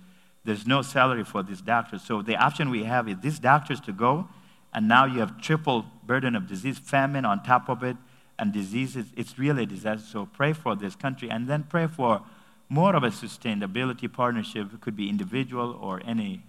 There's 0.43 0.65
no 0.65 0.81
salary 0.81 1.23
for 1.23 1.43
this 1.43 1.61
doctor. 1.61 1.99
So 1.99 2.21
the 2.21 2.35
option 2.35 2.69
we 2.69 2.83
have 2.85 3.07
is 3.07 3.17
these 3.19 3.39
doctors 3.39 3.79
to 3.81 3.91
go, 3.91 4.27
and 4.73 4.87
now 4.87 5.05
you 5.05 5.19
have 5.19 5.41
triple 5.41 5.85
burden 6.05 6.35
of 6.35 6.47
disease, 6.47 6.77
famine 6.77 7.25
on 7.25 7.43
top 7.43 7.69
of 7.69 7.83
it, 7.83 7.97
and 8.39 8.53
diseases. 8.53 9.07
It's 9.15 9.39
really 9.39 9.63
a 9.63 9.65
disaster. 9.65 10.05
So 10.07 10.25
pray 10.25 10.53
for 10.53 10.75
this 10.75 10.95
country, 10.95 11.29
and 11.29 11.47
then 11.47 11.63
pray 11.63 11.87
for 11.87 12.21
more 12.69 12.95
of 12.95 13.03
a 13.03 13.09
sustainability 13.09 14.11
partnership. 14.11 14.73
It 14.73 14.81
could 14.81 14.95
be 14.95 15.09
individual 15.09 15.77
or 15.81 16.01
any 16.05 16.43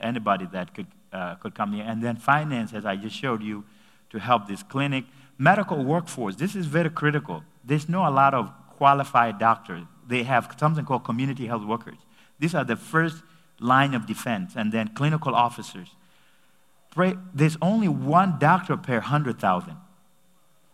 anybody 0.00 0.46
that 0.52 0.74
could 0.74 0.86
uh, 1.12 1.34
could 1.36 1.54
come 1.54 1.72
here, 1.72 1.84
and 1.86 2.02
then 2.02 2.16
finance, 2.16 2.72
as 2.72 2.84
I 2.86 2.96
just 2.96 3.16
showed 3.16 3.42
you, 3.42 3.64
to 4.10 4.18
help 4.18 4.46
this 4.48 4.62
clinic. 4.62 5.04
Medical 5.38 5.84
workforce. 5.84 6.36
This 6.36 6.56
is 6.56 6.64
very 6.64 6.88
critical 6.88 7.42
there's 7.66 7.88
not 7.88 8.08
a 8.08 8.14
lot 8.14 8.32
of 8.32 8.50
qualified 8.76 9.38
doctors. 9.38 9.84
They 10.06 10.22
have 10.22 10.54
something 10.58 10.84
called 10.84 11.04
community 11.04 11.46
health 11.46 11.64
workers. 11.64 11.98
These 12.38 12.54
are 12.54 12.64
the 12.64 12.76
first 12.76 13.22
line 13.58 13.92
of 13.94 14.06
defense, 14.06 14.52
and 14.54 14.70
then 14.70 14.88
clinical 14.88 15.34
officers. 15.34 15.88
There's 17.34 17.56
only 17.60 17.88
one 17.88 18.38
doctor 18.38 18.76
per 18.76 18.94
100,000. 18.94 19.76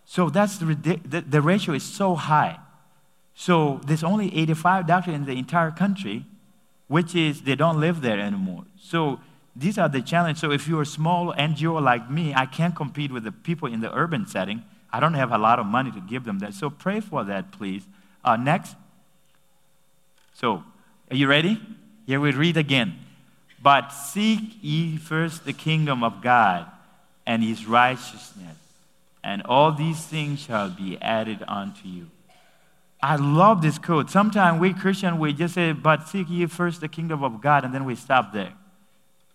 So 0.05 0.31
that's 0.31 0.59
the, 0.59 1.01
the, 1.05 1.21
the 1.21 1.41
ratio 1.41 1.75
is 1.75 1.83
so 1.83 2.15
high. 2.15 2.59
So 3.35 3.81
there's 3.87 4.05
only 4.05 4.37
85 4.37 4.87
doctors 4.87 5.15
in 5.15 5.25
the 5.25 5.33
entire 5.33 5.71
country, 5.71 6.27
which 6.89 7.15
is 7.15 7.43
they 7.43 7.55
don't 7.55 7.81
live 7.81 8.03
there 8.03 8.21
anymore. 8.21 8.65
So 8.79 9.21
these 9.57 9.79
are 9.79 9.89
the 9.89 10.03
challenges. 10.03 10.41
So 10.41 10.51
if 10.51 10.69
you're 10.69 10.83
a 10.83 10.87
small 10.87 11.33
NGO 11.35 11.83
like 11.83 12.11
me, 12.11 12.35
I 12.35 12.47
can't 12.47 12.75
compete 12.75 13.11
with 13.11 13.25
the 13.25 13.33
people 13.33 13.69
in 13.69 13.81
the 13.81 13.93
urban 13.95 14.27
setting. 14.27 14.65
I 14.93 15.01
don't 15.01 15.15
have 15.15 15.33
a 15.33 15.39
lot 15.39 15.59
of 15.59 15.67
money 15.67 15.91
to 15.93 16.01
give 16.01 16.25
them 16.25 16.39
that. 16.41 16.55
So 16.55 16.69
pray 16.69 17.01
for 17.01 17.25
that, 17.25 17.51
please. 17.51 17.85
Uh, 18.25 18.37
next. 18.37 18.77
So, 20.35 20.63
are 21.11 21.17
you 21.17 21.27
ready? 21.27 21.61
Here 22.07 22.21
we 22.21 22.33
read 22.33 22.57
again. 22.57 22.99
But 23.63 23.91
seek 23.91 24.59
ye 24.61 24.97
first 24.97 25.45
the 25.45 25.53
kingdom 25.53 26.03
of 26.03 26.21
God 26.21 26.67
and 27.25 27.43
his 27.43 27.67
righteousness, 27.67 28.57
and 29.23 29.43
all 29.43 29.73
these 29.73 30.05
things 30.05 30.41
shall 30.41 30.69
be 30.69 31.01
added 31.01 31.45
unto 31.47 31.87
you. 31.87 32.09
I 33.01 33.17
love 33.17 33.63
this 33.63 33.79
quote. 33.79 34.11
Sometimes 34.11 34.61
we 34.61 34.73
Christian, 34.73 35.19
we 35.19 35.33
just 35.33 35.55
say, 35.55 35.73
but 35.73 36.09
seek 36.09 36.29
ye 36.29 36.47
first 36.47 36.81
the 36.81 36.89
kingdom 36.89 37.23
of 37.23 37.41
God, 37.41 37.65
and 37.65 37.73
then 37.73 37.85
we 37.85 37.95
stop 37.95 38.33
there. 38.33 38.53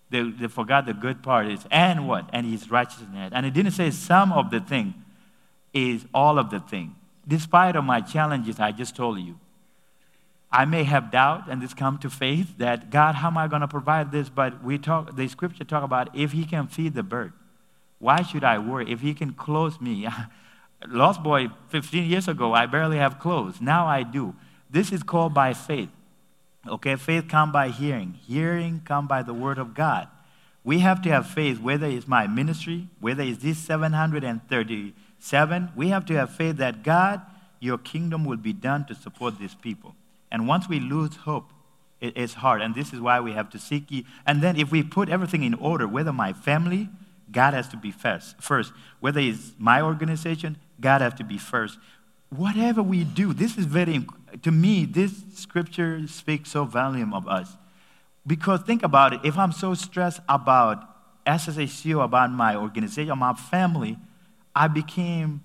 They, 0.09 0.29
they 0.29 0.47
forgot 0.47 0.85
the 0.85 0.93
good 0.93 1.21
part 1.21 1.47
is, 1.47 1.65
and 1.69 2.07
what? 2.07 2.29
And 2.31 2.45
his 2.45 2.71
righteousness. 2.71 3.31
And 3.33 3.45
it 3.45 3.53
didn't 3.53 3.73
say 3.73 3.91
some 3.91 4.31
of 4.31 4.51
the 4.51 4.59
thing 4.61 4.93
is 5.73 6.05
all 6.13 6.39
of 6.39 6.49
the 6.49 6.59
thing. 6.61 6.95
Despite 7.27 7.75
of 7.75 7.83
my 7.83 8.01
challenges, 8.01 8.59
I 8.59 8.71
just 8.71 8.95
told 8.95 9.19
you. 9.19 9.37
I 10.57 10.65
may 10.65 10.83
have 10.85 11.11
doubt 11.11 11.43
and 11.47 11.61
this 11.61 11.75
come 11.75 11.99
to 11.99 12.09
faith 12.09 12.57
that 12.57 12.89
God, 12.89 13.13
how 13.13 13.27
am 13.27 13.37
I 13.37 13.47
going 13.47 13.61
to 13.61 13.67
provide 13.67 14.11
this? 14.11 14.27
But 14.27 14.63
we 14.63 14.79
talk, 14.79 15.15
the 15.15 15.27
scripture 15.27 15.63
talk 15.63 15.83
about 15.83 16.15
if 16.15 16.31
He 16.31 16.45
can 16.45 16.65
feed 16.65 16.95
the 16.95 17.03
bird, 17.03 17.33
why 17.99 18.23
should 18.23 18.43
I 18.43 18.57
worry? 18.57 18.91
If 18.91 19.01
He 19.01 19.13
can 19.13 19.35
clothe 19.35 19.79
me, 19.79 20.07
lost 20.87 21.21
boy 21.21 21.49
15 21.67 22.09
years 22.09 22.27
ago, 22.27 22.55
I 22.55 22.65
barely 22.65 22.97
have 22.97 23.19
clothes. 23.19 23.61
Now 23.61 23.85
I 23.85 24.01
do. 24.01 24.33
This 24.67 24.91
is 24.91 25.03
called 25.03 25.31
by 25.31 25.53
faith. 25.53 25.89
Okay, 26.67 26.95
faith 26.95 27.27
come 27.29 27.51
by 27.51 27.69
hearing. 27.69 28.17
Hearing 28.25 28.81
come 28.83 29.07
by 29.07 29.21
the 29.21 29.35
word 29.35 29.59
of 29.59 29.75
God. 29.75 30.07
We 30.63 30.79
have 30.79 31.03
to 31.03 31.09
have 31.09 31.27
faith, 31.27 31.59
whether 31.59 31.85
it's 31.85 32.07
my 32.07 32.25
ministry, 32.25 32.87
whether 32.99 33.21
it's 33.21 33.43
this 33.43 33.59
737, 33.59 35.69
we 35.75 35.89
have 35.89 36.05
to 36.07 36.15
have 36.15 36.33
faith 36.33 36.57
that 36.57 36.81
God, 36.81 37.21
your 37.59 37.77
kingdom 37.77 38.25
will 38.25 38.37
be 38.37 38.53
done 38.53 38.87
to 38.87 38.95
support 38.95 39.37
these 39.37 39.53
people. 39.53 39.93
And 40.31 40.47
once 40.47 40.67
we 40.67 40.79
lose 40.79 41.15
hope, 41.15 41.51
it's 41.99 42.35
hard. 42.35 42.61
And 42.61 42.75
this 42.75 42.93
is 42.93 42.99
why 42.99 43.19
we 43.19 43.31
have 43.33 43.49
to 43.51 43.59
seek 43.59 43.89
ye. 43.89 44.05
And 44.25 44.41
then 44.41 44.57
if 44.57 44.71
we 44.71 44.83
put 44.83 45.09
everything 45.09 45.43
in 45.43 45.53
order, 45.55 45.87
whether 45.87 46.13
my 46.13 46.33
family, 46.33 46.89
God 47.31 47.53
has 47.53 47.67
to 47.69 47.77
be 47.77 47.91
first. 47.91 48.39
First, 48.41 48.71
whether 48.99 49.19
it's 49.19 49.53
my 49.57 49.81
organization, 49.81 50.57
God 50.79 51.01
has 51.01 51.13
to 51.15 51.23
be 51.23 51.37
first. 51.37 51.79
Whatever 52.29 52.83
we 52.83 53.03
do, 53.03 53.33
this 53.33 53.57
is 53.57 53.65
very, 53.65 54.05
to 54.43 54.51
me, 54.51 54.85
this 54.85 55.23
scripture 55.33 56.07
speaks 56.07 56.51
so 56.51 56.65
volume 56.65 57.13
of 57.13 57.27
us. 57.27 57.57
Because 58.25 58.61
think 58.61 58.83
about 58.83 59.13
it, 59.13 59.21
if 59.23 59.37
I'm 59.37 59.53
so 59.53 59.73
stressed 59.73 60.19
about 60.27 61.25
SSHCO, 61.25 62.03
about 62.03 62.31
my 62.31 62.55
organization, 62.55 63.17
my 63.17 63.33
family, 63.33 63.97
I 64.55 64.67
became 64.67 65.41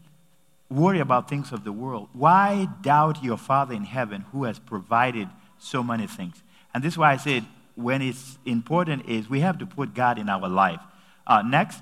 worried 0.72 1.00
about 1.00 1.28
things 1.28 1.52
of 1.52 1.64
the 1.64 1.72
world. 1.72 2.08
Why 2.12 2.68
doubt 2.82 3.22
your 3.22 3.36
Father 3.36 3.74
in 3.74 3.84
heaven 3.84 4.24
who 4.32 4.44
has 4.44 4.58
provided 4.58 5.28
so 5.58 5.82
many 5.82 6.06
things? 6.06 6.42
And 6.74 6.82
this 6.82 6.94
is 6.94 6.98
why 6.98 7.12
I 7.12 7.16
said 7.16 7.44
when 7.74 8.02
it's 8.02 8.38
important 8.44 9.08
is 9.08 9.28
we 9.28 9.40
have 9.40 9.58
to 9.58 9.66
put 9.66 9.94
God 9.94 10.18
in 10.18 10.28
our 10.28 10.48
life. 10.48 10.80
Uh, 11.26 11.42
next. 11.42 11.80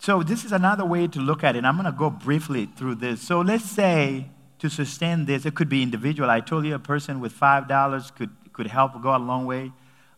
So 0.00 0.22
this 0.22 0.44
is 0.44 0.52
another 0.52 0.84
way 0.84 1.06
to 1.06 1.20
look 1.20 1.44
at 1.44 1.54
it. 1.54 1.64
I'm 1.64 1.76
going 1.76 1.86
to 1.86 1.96
go 1.96 2.10
briefly 2.10 2.66
through 2.66 2.96
this. 2.96 3.20
So 3.20 3.40
let's 3.40 3.64
say 3.64 4.26
to 4.58 4.68
sustain 4.68 5.26
this, 5.26 5.46
it 5.46 5.54
could 5.54 5.68
be 5.68 5.82
individual. 5.82 6.30
I 6.30 6.40
told 6.40 6.64
you 6.64 6.74
a 6.74 6.78
person 6.78 7.20
with 7.20 7.32
$5 7.32 8.14
could, 8.16 8.30
could 8.52 8.66
help 8.68 9.00
go 9.02 9.14
a 9.14 9.18
long 9.18 9.46
way. 9.46 9.72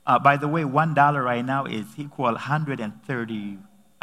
Uh, 0.07 0.18
by 0.18 0.37
the 0.37 0.49
way, 0.49 0.62
$1 0.62 1.25
right 1.25 1.44
now 1.44 1.64
is 1.66 1.87
equal 1.97 2.33
130 2.33 3.59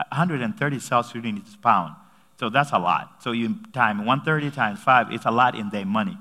130 0.10 0.80
South 0.80 1.06
Sudanese 1.08 1.56
pound. 1.62 1.96
So 2.41 2.49
that's 2.49 2.71
a 2.71 2.80
lot. 2.80 3.21
So 3.21 3.34
you 3.34 3.56
time 3.71 3.99
130 3.99 4.49
times 4.49 4.80
5, 4.80 5.12
it's 5.12 5.25
a 5.27 5.30
lot 5.30 5.54
in 5.54 5.69
their 5.69 5.86
money. 5.86 6.17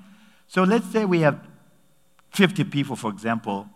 So 0.48 0.64
let's 0.64 0.84
say 0.92 1.06
we 1.06 1.20
have 1.20 1.40
50 2.32 2.64
people, 2.64 2.94
for 2.94 3.10
example, 3.10 3.66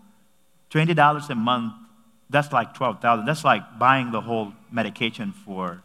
$20 0.71 1.31
a 1.31 1.35
month, 1.35 1.73
that's 2.29 2.53
like 2.53 2.75
12,000. 2.75 3.25
That's 3.25 3.45
like 3.45 3.79
buying 3.79 4.13
the 4.13 4.21
whole 4.21 4.53
medication 4.71 5.33
for, 5.33 5.83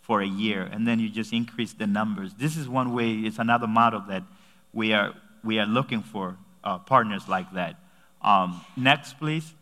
for 0.00 0.20
a 0.20 0.26
year, 0.28 0.62
and 0.62 0.86
then 0.86 1.00
you 1.00 1.10
just 1.10 1.32
increase 1.32 1.72
the 1.72 1.88
numbers. 1.88 2.34
This 2.34 2.56
is 2.56 2.68
one 2.68 2.94
way, 2.94 3.12
it's 3.14 3.40
another 3.40 3.66
model 3.66 4.04
that 4.06 4.22
we 4.72 4.92
are, 4.92 5.12
we 5.42 5.58
are 5.58 5.66
looking 5.66 6.02
for 6.02 6.36
uh, 6.62 6.78
partners 6.78 7.26
like 7.26 7.52
that. 7.54 7.80
Um, 8.22 8.64
next, 8.76 9.14
please. 9.14 9.52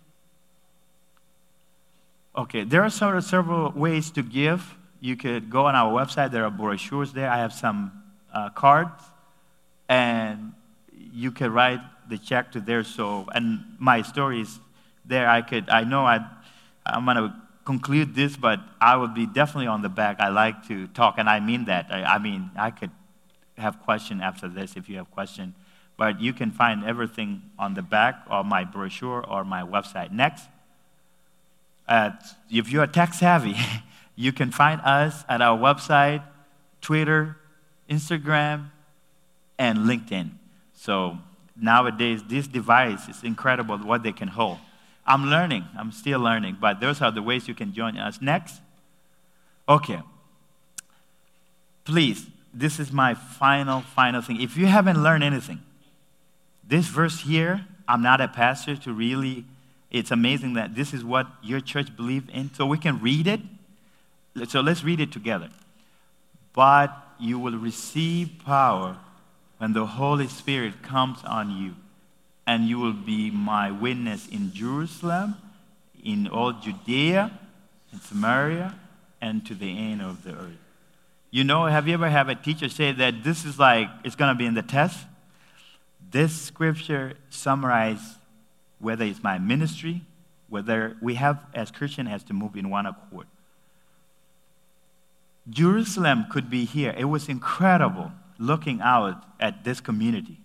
Okay, 2.37 2.65
there 2.65 2.83
are 2.83 2.91
sort 2.91 3.17
of 3.17 3.25
several 3.25 3.71
ways 3.71 4.11
to 4.11 4.23
give. 4.23 4.77
You 5.05 5.17
could 5.17 5.51
go 5.51 5.67
on 5.67 5.75
our 5.75 5.93
website, 5.93 6.31
there 6.31 6.47
are 6.47 6.51
brochures 6.51 7.13
there. 7.13 7.29
I 7.29 7.37
have 7.37 7.53
some 7.53 7.93
uh, 8.33 8.49
cards, 8.49 9.03
and 9.87 10.55
you 11.13 11.31
can 11.31 11.53
write 11.53 11.81
the 12.09 12.17
check 12.17 12.53
to 12.53 12.61
there. 12.61 12.83
So, 12.85 13.29
And 13.35 13.77
my 13.79 14.01
story 14.01 14.41
is 14.41 14.59
there. 15.05 15.29
I 15.29 15.43
could, 15.43 15.69
I 15.69 15.85
know 15.85 16.07
I, 16.07 16.27
I'm 16.87 17.05
to 17.05 17.35
conclude 17.67 18.15
this, 18.15 18.39
but 18.39 18.61
I 18.81 18.97
would 18.97 19.13
be 19.13 19.27
definitely 19.27 19.67
on 19.67 19.83
the 19.83 19.91
back. 19.91 20.21
I 20.21 20.29
like 20.31 20.67
to 20.69 20.87
talk, 20.87 21.19
and 21.19 21.29
I 21.29 21.39
mean 21.39 21.67
that. 21.67 21.89
I, 21.91 22.15
I 22.15 22.19
mean, 22.19 22.51
I 22.57 22.71
could 22.71 22.91
have 23.59 23.83
question 23.83 24.23
after 24.23 24.49
this 24.49 24.75
if 24.75 24.89
you 24.89 24.97
have 24.97 25.11
question. 25.11 25.55
But 25.99 26.19
you 26.19 26.33
can 26.33 26.51
find 26.51 26.83
everything 26.83 27.43
on 27.59 27.75
the 27.75 27.83
back 27.83 28.25
of 28.29 28.47
my 28.47 28.65
brochure 28.65 29.23
or 29.29 29.45
my 29.45 29.65
website. 29.65 30.13
Next, 30.13 30.45
uh, 31.87 32.13
if 32.51 32.73
you're 32.73 32.87
tech 32.87 33.13
savvy, 33.13 33.57
you 34.17 34.33
can 34.33 34.51
find 34.51 34.81
us 34.83 35.25
at 35.29 35.41
our 35.41 35.59
website, 35.59 36.23
Twitter, 36.81 37.37
Instagram, 37.89 38.71
and 39.59 39.79
LinkedIn. 39.79 40.31
So 40.75 41.19
nowadays, 41.57 42.23
this 42.29 42.47
device 42.47 43.09
is 43.09 43.23
incredible 43.23 43.79
what 43.79 44.03
they 44.03 44.13
can 44.13 44.29
hold. 44.29 44.59
I'm 45.07 45.27
learning, 45.27 45.65
I'm 45.79 45.93
still 45.93 46.21
learning, 46.21 46.59
but 46.61 46.81
those 46.81 47.03
are 47.03 47.11
the 47.11 47.23
ways 47.23 47.47
you 47.47 47.55
can 47.55 47.73
join 47.75 47.99
us. 47.99 48.21
Next. 48.21 48.61
Okay. 49.69 50.01
Please, 51.85 52.27
this 52.53 52.81
is 52.81 52.91
my 52.91 53.15
final, 53.15 53.83
final 53.83 54.23
thing. 54.23 54.41
If 54.41 54.57
you 54.57 54.67
haven't 54.67 55.03
learned 55.03 55.25
anything, 55.25 55.61
this 56.67 56.87
verse 56.87 57.21
here, 57.21 57.67
I'm 57.87 58.03
not 58.03 58.21
a 58.21 58.29
pastor 58.29 58.77
to 58.77 58.93
really, 58.93 59.45
it's 59.91 60.11
amazing 60.11 60.55
that 60.55 60.75
this 60.75 60.95
is 60.95 61.05
what 61.05 61.27
your 61.43 61.61
church 61.61 61.95
believes 61.95 62.31
in. 62.33 62.55
So 62.55 62.65
we 62.65 62.79
can 62.79 63.01
read 63.01 63.27
it. 63.27 63.41
So 64.49 64.61
let's 64.61 64.83
read 64.83 65.01
it 65.01 65.13
together. 65.13 65.49
But 66.53 66.97
you 67.19 67.39
will 67.39 67.57
receive 67.57 68.31
power 68.45 68.99
when 69.59 69.73
the 69.73 69.87
Holy 69.87 70.27
Spirit 70.27 70.83
comes 70.83 71.19
on 71.25 71.51
you, 71.51 71.75
and 72.47 72.69
you 72.69 72.79
will 72.79 72.93
be 72.93 73.31
my 73.31 73.71
witness 73.71 74.27
in 74.29 74.53
Jerusalem, 74.53 75.37
in 76.03 76.29
all 76.29 76.53
Judea, 76.53 77.31
in 77.93 78.01
Samaria, 78.01 78.75
and 79.21 79.47
to 79.47 79.55
the 79.55 79.79
end 79.79 80.03
of 80.03 80.25
the 80.25 80.33
earth. 80.33 80.59
You 81.31 81.45
know, 81.45 81.67
have 81.67 81.89
you 81.89 81.95
ever 81.95 82.11
had 82.11 82.29
a 82.29 82.35
teacher 82.35 82.69
say 82.69 82.93
that 82.93 83.25
this 83.25 83.45
is 83.45 83.59
like, 83.59 83.89
it's 84.05 84.15
going 84.17 84.33
to 84.33 84.39
be 84.39 84.47
in 84.47 84.55
the 84.55 84.63
test? 84.63 84.99
This 86.11 86.33
scripture 86.33 87.15
summarizes 87.31 88.17
whether 88.79 89.05
it's 89.05 89.23
my 89.23 89.39
ministry, 89.39 90.03
whether 90.49 90.97
we 91.01 91.15
have, 91.15 91.45
as 91.55 91.71
Christian, 91.71 92.07
has 92.07 92.23
to 92.25 92.33
move 92.33 92.55
in 92.55 92.69
one 92.71 92.87
accord. 92.87 93.27
Jerusalem 95.49 96.27
could 96.31 96.49
be 96.49 96.65
here. 96.65 96.95
It 96.97 97.05
was 97.05 97.29
incredible 97.29 98.11
looking 98.39 98.81
out 98.81 99.25
at 99.41 99.65
this 99.65 99.81
community. 99.81 100.39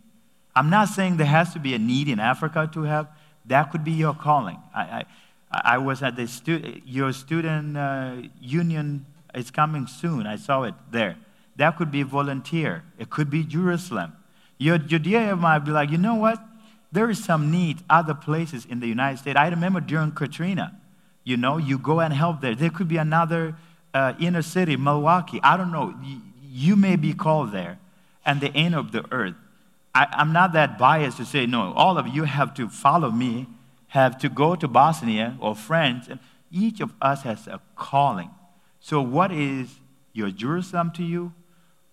I'm 0.56 0.70
not 0.70 0.90
saying 0.90 1.18
there 1.18 1.28
has 1.28 1.54
to 1.54 1.60
be 1.60 1.74
a 1.74 1.80
need 1.80 2.08
in 2.08 2.20
Africa 2.20 2.70
to 2.74 2.84
have. 2.84 3.08
That 3.46 3.72
could 3.72 3.84
be 3.84 3.92
your 3.92 4.14
calling. 4.14 4.58
I, 4.76 5.06
I, 5.52 5.62
I 5.76 5.78
was 5.78 6.04
at 6.04 6.16
the 6.16 6.28
stu- 6.28 6.82
your 6.86 7.14
student 7.14 7.78
uh, 7.78 8.18
union. 8.42 9.06
It's 9.34 9.52
coming 9.52 9.88
soon. 9.88 10.28
I 10.28 10.36
saw 10.36 10.64
it 10.64 10.76
there. 10.92 11.16
That 11.56 11.78
could 11.78 11.92
be 11.92 12.04
volunteer. 12.04 12.84
It 12.98 13.10
could 13.10 13.30
be 13.30 13.44
Jerusalem. 13.44 14.14
Your 14.58 14.78
Judea 14.78 15.36
might 15.36 15.60
be 15.60 15.72
like, 15.72 15.90
you 15.90 15.98
know 15.98 16.16
what? 16.16 16.44
There 16.92 17.10
is 17.10 17.24
some 17.24 17.52
need 17.52 17.80
other 17.90 18.14
places 18.14 18.66
in 18.66 18.80
the 18.80 18.88
United 18.88 19.20
States. 19.20 19.38
I 19.38 19.48
remember 19.48 19.80
during 19.80 20.12
Katrina, 20.12 20.76
you 21.24 21.38
know, 21.38 21.58
you 21.58 21.78
go 21.78 22.00
and 22.00 22.14
help 22.14 22.42
there. 22.42 22.56
There 22.56 22.70
could 22.70 22.88
be 22.88 22.98
another 22.98 23.56
uh, 23.94 24.14
inner 24.20 24.42
city, 24.42 24.76
Milwaukee. 24.78 25.40
I 25.44 25.58
don't 25.58 25.72
know 25.72 25.94
you 26.52 26.76
may 26.76 26.96
be 26.96 27.14
called 27.14 27.52
there 27.52 27.80
and 28.26 28.42
the 28.42 28.54
end 28.56 28.76
of 28.76 28.92
the 28.92 29.06
earth. 29.12 29.36
I, 29.94 30.08
am 30.22 30.34
not 30.34 30.54
that 30.54 30.78
biased 30.78 31.18
to 31.18 31.26
say, 31.26 31.46
no, 31.46 31.74
all 31.74 31.98
of 31.98 32.08
you 32.08 32.24
have 32.24 32.54
to 32.56 32.70
follow 32.70 33.12
me, 33.12 33.48
have 33.88 34.18
to 34.20 34.30
go 34.30 34.56
to 34.56 34.68
Bosnia 34.68 35.38
or 35.40 35.56
France. 35.56 36.08
And 36.10 36.20
each 36.52 36.80
of 36.80 36.94
us 37.02 37.24
has 37.24 37.48
a 37.48 37.62
calling. 37.76 38.30
So, 38.80 39.02
what 39.02 39.32
is 39.32 39.76
your 40.14 40.30
Jerusalem 40.32 40.92
to 40.96 41.04
you? 41.04 41.34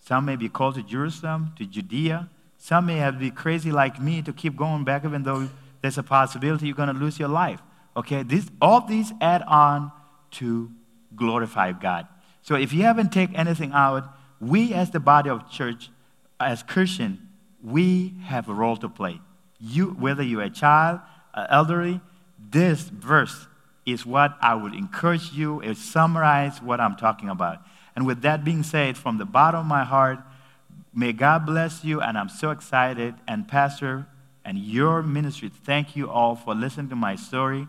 Some 0.01 0.25
may 0.25 0.37
be 0.37 0.49
called 0.49 0.77
to 0.77 0.83
Jerusalem, 0.83 1.53
to 1.59 1.65
Judea. 1.65 2.29
Some 2.59 2.87
may 2.87 2.97
have 2.97 3.19
be 3.19 3.31
crazy 3.31 3.73
like 3.73 4.01
me 4.01 4.23
to 4.23 4.33
keep 4.33 4.57
going 4.57 4.85
back, 4.85 5.05
even 5.05 5.23
though 5.23 5.49
there's 5.83 5.99
a 5.99 6.03
possibility 6.03 6.67
you're 6.67 6.77
going 6.77 6.93
to 6.93 6.95
lose 6.95 7.19
your 7.19 7.29
life. 7.29 7.61
Okay, 7.97 8.23
this, 8.23 8.49
all 8.61 8.83
these 8.83 9.13
add 9.21 9.43
on 9.43 9.91
to 10.33 10.71
glorify 11.17 11.73
God. 11.73 12.07
So 12.43 12.55
if 12.55 12.73
you 12.73 12.83
haven't 12.83 13.13
taken 13.13 13.35
anything 13.37 13.73
out, 13.73 14.05
we 14.41 14.73
as 14.75 14.91
the 14.91 15.01
body 15.01 15.31
of 15.31 15.51
church, 15.51 15.91
as 16.39 16.63
Christian, 16.63 17.29
we 17.65 18.15
have 18.25 18.49
a 18.49 18.55
role 18.55 18.77
to 18.77 18.89
play. 18.89 19.21
You, 19.59 19.89
whether 19.89 20.23
you're 20.23 20.43
a 20.43 20.51
child, 20.51 21.01
an 21.35 21.47
elderly, 21.51 22.01
this 22.39 22.83
verse 22.83 23.47
is 23.85 24.05
what 24.05 24.37
I 24.41 24.55
would 24.55 24.75
encourage 24.75 25.33
you. 25.33 25.61
It 25.61 25.77
summarizes 25.77 26.61
what 26.61 26.81
I'm 26.81 26.97
talking 26.97 27.29
about. 27.29 27.59
And 27.95 28.07
with 28.07 28.23
that 28.23 28.45
being 28.45 28.63
said, 28.63 28.97
from 28.97 29.19
the 29.19 29.25
bottom 29.25 29.61
of 29.61 29.67
my 29.67 29.85
heart, 29.85 30.19
may 30.93 31.13
God 31.13 31.47
bless 31.47 31.85
you. 31.85 32.01
And 32.01 32.19
I'm 32.19 32.29
so 32.29 32.51
excited. 32.51 33.15
And 33.27 33.49
Pastor 33.49 34.07
and 34.45 34.59
your 34.59 35.03
ministry, 35.03 35.51
thank 35.65 35.97
you 35.97 36.11
all 36.11 36.37
for 36.37 36.55
listening 36.55 36.91
to 36.91 36.97
my 36.97 37.17
story. 37.17 37.67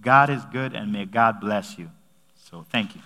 God 0.00 0.30
is 0.30 0.44
good, 0.46 0.74
and 0.74 0.92
may 0.92 1.06
God 1.06 1.40
bless 1.40 1.78
you. 1.78 1.90
So 2.50 2.66
thank 2.70 2.94
you. 2.94 3.00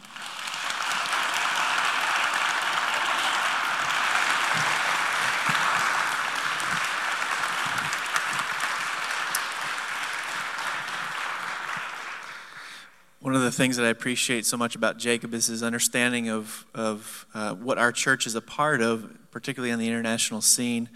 One 13.20 13.36
of 13.36 13.42
the 13.42 13.52
things 13.52 13.76
that 13.76 13.86
I 13.86 13.90
appreciate 13.90 14.44
so 14.44 14.56
much 14.56 14.74
about 14.74 14.98
Jacob 14.98 15.32
is 15.34 15.46
his 15.46 15.62
understanding 15.62 16.28
of, 16.28 16.66
of 16.74 17.26
uh, 17.32 17.54
what 17.54 17.78
our 17.78 17.92
church 17.92 18.26
is 18.26 18.34
a 18.34 18.40
part 18.40 18.80
of, 18.80 19.30
particularly 19.30 19.70
on 19.70 19.78
the 19.78 19.86
international 19.86 20.40
scene. 20.40 20.88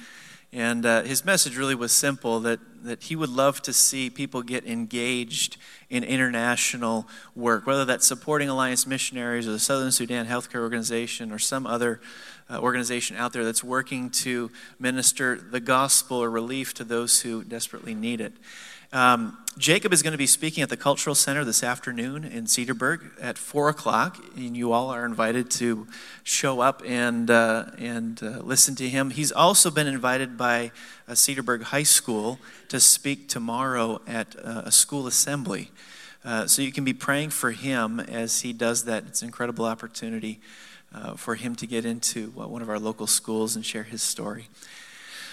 And 0.52 0.84
uh, 0.84 1.02
his 1.02 1.24
message 1.24 1.56
really 1.56 1.74
was 1.74 1.92
simple 1.92 2.38
that, 2.40 2.60
that 2.84 3.04
he 3.04 3.16
would 3.16 3.30
love 3.30 3.62
to 3.62 3.72
see 3.72 4.10
people 4.10 4.42
get 4.42 4.66
engaged 4.66 5.56
in 5.88 6.04
international 6.04 7.08
work, 7.34 7.66
whether 7.66 7.86
that's 7.86 8.06
supporting 8.06 8.50
Alliance 8.50 8.86
Missionaries 8.86 9.48
or 9.48 9.52
the 9.52 9.58
Southern 9.58 9.90
Sudan 9.90 10.26
Healthcare 10.26 10.60
Organization 10.60 11.32
or 11.32 11.38
some 11.38 11.66
other 11.66 12.02
uh, 12.50 12.58
organization 12.58 13.16
out 13.16 13.32
there 13.32 13.44
that's 13.44 13.64
working 13.64 14.10
to 14.10 14.50
minister 14.78 15.36
the 15.36 15.60
gospel 15.60 16.18
or 16.18 16.28
relief 16.28 16.74
to 16.74 16.84
those 16.84 17.22
who 17.22 17.44
desperately 17.44 17.94
need 17.94 18.20
it. 18.20 18.34
Um, 18.92 19.38
Jacob 19.56 19.94
is 19.94 20.02
going 20.02 20.12
to 20.12 20.18
be 20.18 20.26
speaking 20.26 20.62
at 20.62 20.68
the 20.68 20.76
Cultural 20.76 21.14
Center 21.14 21.44
this 21.44 21.62
afternoon 21.62 22.24
in 22.24 22.44
Cedarburg 22.44 23.10
at 23.18 23.38
4 23.38 23.70
o'clock, 23.70 24.22
and 24.36 24.54
you 24.54 24.72
all 24.72 24.90
are 24.90 25.06
invited 25.06 25.50
to 25.52 25.86
show 26.24 26.60
up 26.60 26.82
and, 26.84 27.30
uh, 27.30 27.66
and 27.78 28.22
uh, 28.22 28.40
listen 28.42 28.74
to 28.76 28.88
him. 28.88 29.08
He's 29.08 29.32
also 29.32 29.70
been 29.70 29.86
invited 29.86 30.36
by 30.36 30.72
Cedarburg 31.08 31.62
High 31.64 31.84
School 31.84 32.38
to 32.68 32.80
speak 32.80 33.28
tomorrow 33.28 34.02
at 34.06 34.36
uh, 34.42 34.62
a 34.66 34.72
school 34.72 35.06
assembly. 35.06 35.70
Uh, 36.22 36.46
so 36.46 36.60
you 36.60 36.72
can 36.72 36.84
be 36.84 36.94
praying 36.94 37.30
for 37.30 37.50
him 37.50 37.98
as 37.98 38.42
he 38.42 38.52
does 38.52 38.84
that. 38.84 39.04
It's 39.06 39.22
an 39.22 39.28
incredible 39.28 39.64
opportunity 39.64 40.38
uh, 40.94 41.14
for 41.14 41.34
him 41.34 41.56
to 41.56 41.66
get 41.66 41.86
into 41.86 42.28
one 42.32 42.60
of 42.60 42.68
our 42.68 42.78
local 42.78 43.06
schools 43.06 43.56
and 43.56 43.64
share 43.64 43.84
his 43.84 44.02
story. 44.02 44.48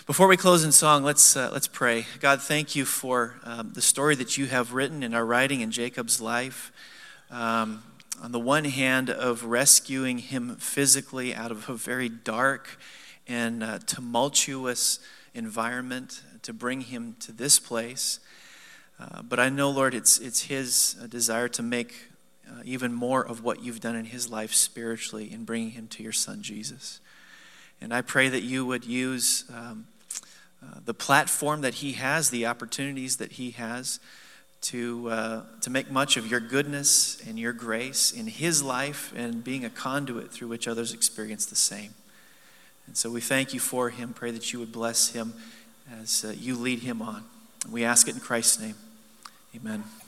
Before 0.09 0.27
we 0.27 0.37
close 0.37 0.63
in 0.63 0.71
song, 0.71 1.03
let's, 1.03 1.37
uh, 1.37 1.51
let's 1.53 1.67
pray. 1.67 2.07
God, 2.19 2.41
thank 2.41 2.75
you 2.75 2.83
for 2.83 3.35
um, 3.43 3.73
the 3.73 3.81
story 3.83 4.15
that 4.15 4.39
you 4.39 4.47
have 4.47 4.73
written 4.73 5.03
in 5.03 5.13
our 5.13 5.23
writing 5.23 5.61
in 5.61 5.69
Jacob's 5.69 6.19
life. 6.19 6.71
Um, 7.29 7.83
on 8.19 8.31
the 8.31 8.39
one 8.39 8.63
hand, 8.63 9.11
of 9.11 9.43
rescuing 9.43 10.17
him 10.17 10.55
physically 10.55 11.35
out 11.35 11.51
of 11.51 11.69
a 11.69 11.75
very 11.75 12.09
dark 12.09 12.79
and 13.27 13.63
uh, 13.63 13.77
tumultuous 13.85 14.97
environment 15.35 16.23
to 16.41 16.53
bring 16.53 16.81
him 16.81 17.15
to 17.19 17.31
this 17.31 17.59
place. 17.59 18.19
Uh, 18.99 19.21
but 19.21 19.39
I 19.39 19.49
know, 19.49 19.69
Lord, 19.69 19.93
it's, 19.93 20.17
it's 20.17 20.41
his 20.41 20.95
uh, 20.99 21.05
desire 21.05 21.49
to 21.49 21.61
make 21.61 21.93
uh, 22.49 22.63
even 22.65 22.93
more 22.93 23.23
of 23.23 23.43
what 23.43 23.61
you've 23.61 23.79
done 23.79 23.95
in 23.95 24.05
his 24.05 24.27
life 24.27 24.55
spiritually 24.55 25.31
in 25.31 25.43
bringing 25.43 25.69
him 25.69 25.87
to 25.89 26.01
your 26.01 26.13
son, 26.13 26.41
Jesus. 26.41 26.99
And 27.79 27.93
I 27.93 28.01
pray 28.01 28.27
that 28.27 28.41
you 28.41 28.65
would 28.65 28.85
use 28.85 29.43
um, 29.53 29.85
uh, 30.61 30.79
the 30.85 30.93
platform 30.93 31.61
that 31.61 31.75
he 31.75 31.93
has, 31.93 32.29
the 32.29 32.45
opportunities 32.45 33.17
that 33.17 33.33
he 33.33 33.51
has 33.51 33.99
to, 34.61 35.09
uh, 35.09 35.41
to 35.61 35.69
make 35.69 35.89
much 35.89 36.17
of 36.17 36.29
your 36.29 36.39
goodness 36.39 37.21
and 37.27 37.39
your 37.39 37.53
grace 37.53 38.11
in 38.11 38.27
his 38.27 38.61
life 38.61 39.13
and 39.15 39.43
being 39.43 39.63
a 39.63 39.69
conduit 39.69 40.31
through 40.31 40.49
which 40.49 40.67
others 40.67 40.93
experience 40.93 41.45
the 41.45 41.55
same. 41.55 41.93
And 42.87 42.97
so 42.97 43.09
we 43.09 43.21
thank 43.21 43.53
you 43.53 43.59
for 43.59 43.89
him. 43.89 44.13
Pray 44.13 44.31
that 44.31 44.51
you 44.51 44.59
would 44.59 44.71
bless 44.71 45.09
him 45.09 45.33
as 46.01 46.25
uh, 46.25 46.33
you 46.37 46.55
lead 46.55 46.79
him 46.79 47.01
on. 47.01 47.23
We 47.69 47.83
ask 47.83 48.07
it 48.07 48.15
in 48.15 48.21
Christ's 48.21 48.59
name. 48.59 48.75
Amen. 49.55 49.83